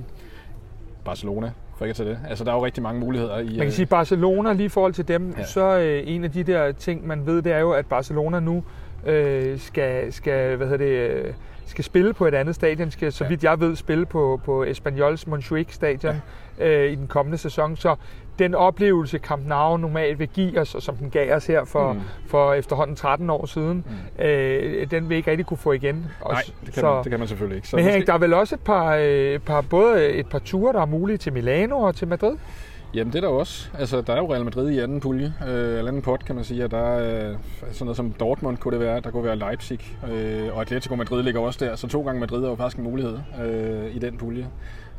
Barcelona, 1.05 1.51
for 1.77 1.85
ikke 1.85 1.91
at 1.91 1.95
tage 1.95 2.09
det. 2.09 2.19
Altså, 2.29 2.43
der 2.43 2.51
er 2.51 2.55
jo 2.55 2.65
rigtig 2.65 2.83
mange 2.83 2.99
muligheder. 2.99 3.37
I, 3.37 3.43
Man 3.43 3.55
kan 3.55 3.65
øh, 3.65 3.71
sige, 3.71 3.85
Barcelona, 3.85 4.53
lige 4.53 4.65
i 4.65 4.69
forhold 4.69 4.93
til 4.93 5.07
dem, 5.07 5.35
ja. 5.37 5.45
så 5.45 5.77
øh, 5.79 6.03
en 6.05 6.23
af 6.23 6.31
de 6.31 6.43
der 6.43 6.71
ting, 6.71 7.07
man 7.07 7.25
ved, 7.25 7.41
det 7.41 7.51
er 7.51 7.59
jo, 7.59 7.71
at 7.71 7.85
Barcelona 7.85 8.39
nu 8.39 8.63
øh, 9.05 9.59
skal, 9.59 10.13
skal, 10.13 10.55
hvad 10.55 10.67
hedder 10.67 10.85
det, 10.85 11.25
øh, 11.25 11.33
skal 11.65 11.83
spille 11.83 12.13
på 12.13 12.25
et 12.25 12.33
andet 12.33 12.55
stadion, 12.55 12.91
skal, 12.91 13.11
så 13.11 13.23
vidt 13.23 13.43
jeg 13.43 13.59
ved, 13.59 13.75
spille 13.75 14.05
på, 14.05 14.41
på 14.45 14.63
Espanyols 14.63 15.27
Montjuic 15.27 15.73
stadion 15.73 16.21
ja. 16.59 16.65
øh, 16.65 16.91
i 16.91 16.95
den 16.95 17.07
kommende 17.07 17.37
sæson. 17.37 17.75
Så 17.75 17.95
den 18.39 18.55
oplevelse, 18.55 19.17
Camp 19.17 19.47
Nou 19.47 19.77
normalt 19.77 20.19
vil 20.19 20.27
give 20.27 20.59
os, 20.59 20.75
og 20.75 20.81
som 20.81 20.95
den 20.95 21.09
gav 21.09 21.35
os 21.35 21.47
her 21.47 21.65
for, 21.65 21.93
mm. 21.93 21.99
for 22.27 22.53
efterhånden 22.53 22.95
13 22.95 23.29
år 23.29 23.45
siden, 23.45 23.85
mm. 24.17 24.23
øh, 24.25 24.91
den 24.91 25.09
vil 25.09 25.17
ikke 25.17 25.31
rigtig 25.31 25.45
kunne 25.45 25.57
få 25.57 25.71
igen. 25.71 26.05
Også, 26.21 26.43
Nej, 26.47 26.65
det 26.65 26.73
kan, 26.73 26.81
så, 26.81 26.93
man, 26.93 27.03
det 27.03 27.09
kan 27.09 27.19
man 27.19 27.27
selvfølgelig 27.27 27.55
ikke. 27.55 27.67
Så 27.67 27.75
men 27.75 27.85
Henrik, 27.85 28.07
der 28.07 28.13
er 28.13 28.17
vel 28.17 28.33
også 28.33 28.55
et 28.55 28.61
par, 28.61 28.97
øh, 29.01 29.39
par, 29.39 29.61
både 29.61 30.09
et 30.09 30.29
par 30.29 30.39
ture, 30.39 30.73
der 30.73 30.81
er 30.81 30.85
mulige 30.85 31.17
til 31.17 31.33
Milano 31.33 31.79
og 31.79 31.95
til 31.95 32.07
Madrid? 32.07 32.35
Jamen 32.93 33.13
det 33.13 33.23
er 33.23 33.27
der 33.27 33.35
også. 33.35 33.69
Altså, 33.79 34.01
der 34.01 34.13
er 34.13 34.17
jo 34.17 34.33
Real 34.33 34.43
Madrid 34.43 34.69
i 34.69 34.79
anden 34.79 34.99
pulje, 34.99 35.33
øh, 35.47 35.77
eller 35.77 35.87
anden 35.87 36.01
pot, 36.01 36.25
kan 36.25 36.35
man 36.35 36.43
sige. 36.43 36.63
Og 36.63 36.71
der 36.71 36.77
er 36.77 37.29
øh, 37.29 37.37
sådan 37.61 37.85
noget 37.85 37.97
som 37.97 38.11
Dortmund 38.11 38.57
kunne 38.57 38.71
det 38.71 38.79
være, 38.79 38.99
der 38.99 39.11
kunne 39.11 39.23
være 39.23 39.35
Leipzig, 39.35 39.79
øh, 40.11 40.55
og 40.55 40.61
Atletico 40.61 40.95
Madrid 40.95 41.23
ligger 41.23 41.41
også 41.41 41.65
der. 41.65 41.75
Så 41.75 41.87
to 41.87 42.01
gange 42.01 42.19
Madrid 42.19 42.43
er 42.43 42.49
jo 42.49 42.55
faktisk 42.55 42.77
en 42.77 42.83
mulighed 42.83 43.17
øh, 43.43 43.95
i 43.95 43.99
den 43.99 44.17
pulje. 44.17 44.47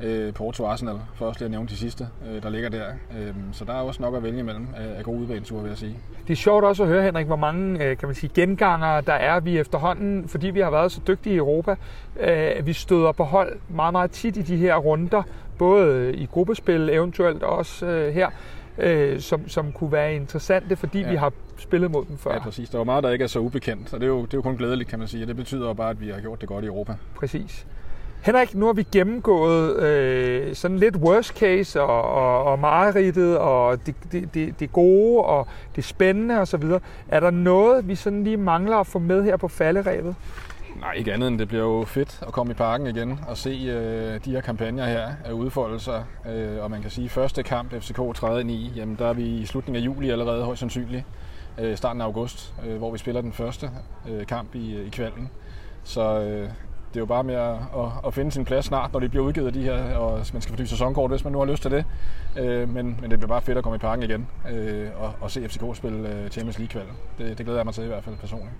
Øh, 0.03 0.33
Porto 0.35 0.67
Arsenal, 0.67 0.97
for 1.15 1.27
også 1.27 1.41
lige 1.41 1.45
at 1.45 1.51
nævne 1.51 1.69
de 1.69 1.77
sidste, 1.77 2.09
øh, 2.31 2.43
der 2.43 2.51
ligger 2.51 2.69
der. 2.69 2.85
Øh, 3.19 3.35
så 3.53 3.65
der 3.65 3.73
er 3.73 3.81
også 3.81 4.03
nok 4.03 4.15
at 4.15 4.23
vælge 4.23 4.39
imellem 4.39 4.67
af, 4.77 4.99
af 4.99 5.05
gode 5.05 5.19
udbaneture, 5.19 5.63
vil 5.63 5.69
jeg 5.69 5.79
sige. 5.79 5.97
Det 6.27 6.33
er 6.33 6.37
sjovt 6.37 6.65
også 6.65 6.83
at 6.83 6.89
høre, 6.89 7.03
Henrik, 7.03 7.27
hvor 7.27 7.37
mange 7.37 7.85
øh, 7.85 7.97
kan 7.97 8.09
man 8.09 8.15
sige, 8.15 8.31
genganger 8.35 9.01
der 9.01 9.13
er 9.13 9.41
vi 9.41 9.59
efterhånden, 9.59 10.29
fordi 10.29 10.51
vi 10.51 10.61
har 10.61 10.71
været 10.71 10.93
så 10.93 11.01
dygtige 11.09 11.35
i 11.35 11.39
Europa. 11.39 11.75
Øh, 12.21 12.67
vi 12.67 12.73
støder 12.73 13.13
på 13.13 13.25
hold 13.25 13.59
meget, 13.69 13.93
meget 13.93 14.11
tit 14.11 14.37
i 14.37 14.43
de 14.43 14.57
her 14.57 14.77
runder, 14.77 15.23
både 15.59 16.15
i 16.15 16.27
gruppespil 16.27 16.89
eventuelt 16.89 17.43
også 17.43 17.87
øh, 17.87 18.15
her, 18.15 18.31
øh, 18.79 19.21
som, 19.21 19.49
som 19.49 19.73
kunne 19.73 19.93
være 19.93 20.15
interessante, 20.15 20.77
fordi 20.77 21.01
ja. 21.01 21.11
vi 21.11 21.17
har 21.17 21.33
spillet 21.57 21.91
mod 21.91 22.05
dem 22.05 22.19
før. 22.19 22.33
Ja, 22.33 22.39
præcis. 22.39 22.71
Der 22.71 22.81
er 22.81 22.85
meget, 22.85 23.05
der 23.05 23.11
ikke 23.11 23.23
er 23.23 23.29
så 23.29 23.39
ubekendt, 23.39 23.95
og 23.95 24.01
det 24.01 24.07
er 24.07 24.11
jo, 24.11 24.23
det 24.25 24.35
er 24.35 24.39
jo 24.39 24.43
kun 24.43 24.57
glædeligt, 24.57 24.89
kan 24.89 24.99
man 24.99 25.09
sige. 25.09 25.27
Det 25.27 25.37
betyder 25.37 25.67
jo 25.67 25.75
bare, 25.75 25.91
at 25.91 26.01
vi 26.01 26.09
har 26.09 26.21
gjort 26.21 26.41
det 26.41 26.49
godt 26.49 26.65
i 26.65 26.67
Europa. 26.67 26.95
Præcis. 27.15 27.67
Henrik, 28.23 28.55
nu 28.55 28.67
har 28.67 28.73
vi 28.73 28.87
gennemgået 28.93 29.83
øh, 29.83 30.55
sådan 30.55 30.79
lidt 30.79 30.97
worst 30.97 31.39
case 31.39 31.83
og, 31.83 32.03
og, 32.03 32.45
og 32.45 32.59
mareridtet 32.59 33.39
og 33.39 33.87
det, 33.87 33.95
det, 34.13 34.35
det, 34.35 34.61
det 34.61 34.73
gode 34.73 35.25
og 35.25 35.47
det 35.77 35.85
spændende 35.85 36.41
osv. 36.41 36.65
Er 37.09 37.21
der 37.21 37.31
noget, 37.31 37.89
vi 37.89 37.95
sådan 37.95 38.25
lige 38.25 38.37
mangler 38.37 38.77
at 38.77 38.87
få 38.87 38.99
med 38.99 39.23
her 39.25 39.37
på 39.37 39.49
falderæbet? 39.49 40.15
Nej, 40.81 40.93
ikke 40.93 41.13
andet 41.13 41.29
end 41.29 41.39
det 41.39 41.49
bliver 41.49 41.63
jo 41.63 41.85
fedt 41.85 42.23
at 42.27 42.33
komme 42.33 42.51
i 42.51 42.55
parken 42.55 42.87
igen 42.87 43.21
og 43.29 43.37
se 43.37 43.51
øh, 43.51 44.25
de 44.25 44.31
her 44.31 44.41
kampagner 44.41 44.87
her 44.87 45.09
af 45.25 45.33
udfoldelser. 45.33 46.03
Øh, 46.29 46.63
og 46.63 46.71
man 46.71 46.83
kan 46.83 46.91
sige, 46.91 47.05
at 47.05 47.11
første 47.11 47.43
kamp 47.43 47.73
FCK 47.73 48.15
træder 48.15 48.39
ind 48.39 48.51
i, 48.51 48.73
jamen 48.77 48.97
der 48.99 49.09
er 49.09 49.13
vi 49.13 49.25
i 49.25 49.47
slutningen 49.47 49.83
af 49.83 49.87
juli 49.87 50.11
allerede 50.11 50.45
højst 50.45 50.61
sandsynligt. 50.61 51.05
Øh, 51.59 51.77
starten 51.77 52.01
af 52.01 52.05
august, 52.05 52.55
øh, 52.67 52.77
hvor 52.77 52.91
vi 52.91 52.99
spiller 52.99 53.21
den 53.21 53.33
første 53.33 53.71
øh, 54.11 54.27
kamp 54.27 54.55
i, 54.55 54.75
øh, 54.75 54.87
i 54.87 54.91
kvalden. 54.91 55.31
Så 55.85 56.21
øh, 56.21 56.49
det 56.91 56.97
er 56.97 57.01
jo 57.01 57.07
bare 57.07 57.25
med 57.25 57.35
at, 57.35 57.53
at, 57.53 57.89
at 58.07 58.15
finde 58.15 58.33
sin 58.33 58.45
plads 58.45 58.65
snart, 58.65 58.93
når 58.93 59.01
de 59.01 59.09
bliver 59.09 59.25
udgivet 59.25 59.55
de 59.55 59.63
her, 59.63 59.97
og 59.97 60.13
man 60.33 60.43
skal 60.43 60.53
fordybe 60.53 60.69
sæsonkort, 60.69 61.11
hvis 61.11 61.25
man 61.25 61.33
nu 61.33 61.39
har 61.39 61.47
lyst 61.47 61.63
til 61.63 61.71
det. 61.71 61.85
Øh, 62.39 62.69
men, 62.69 62.99
men 63.01 63.11
det 63.11 63.19
bliver 63.19 63.29
bare 63.29 63.43
fedt 63.43 63.59
at 63.59 63.65
komme 63.65 63.77
i 63.77 63.79
parken 63.79 64.03
igen 64.03 64.29
øh, 64.53 64.89
og, 64.97 65.13
og 65.21 65.31
se 65.31 65.49
FCK 65.49 65.63
spille 65.77 66.09
øh, 66.09 66.31
Champions 66.31 66.59
League-kvalg. 66.59 66.89
Det, 67.19 67.39
det 67.39 67.47
glæder 67.47 67.59
jeg 67.59 67.65
mig 67.65 67.75
til 67.75 67.85
i 67.85 67.87
hvert 67.87 68.05
fald 68.05 68.17
personligt. 68.17 68.55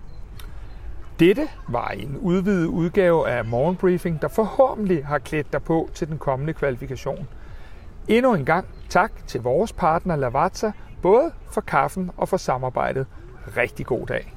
Dette 1.21 1.49
var 1.69 1.89
en 1.89 2.19
udvidet 2.21 2.67
udgave 2.67 3.29
af 3.29 3.45
Morgenbriefing, 3.45 4.23
der 4.23 4.29
forhåbentlig 4.29 5.07
har 5.07 5.19
klædt 5.19 5.53
dig 5.53 5.63
på 5.63 5.91
til 5.95 6.09
den 6.09 6.19
kommende 6.19 6.53
kvalifikation. 6.53 7.29
Endnu 8.09 8.35
en 8.35 8.45
gang 8.45 8.67
tak 8.89 9.13
til 9.27 9.43
vores 9.43 9.73
partner 9.73 10.17
Lavazza, 10.17 10.73
både 11.03 11.31
for 11.51 11.61
kaffen 11.61 12.11
og 12.17 12.29
for 12.29 12.37
samarbejdet. 12.37 13.07
Rigtig 13.57 13.87
god 13.87 14.07
dag. 14.07 14.35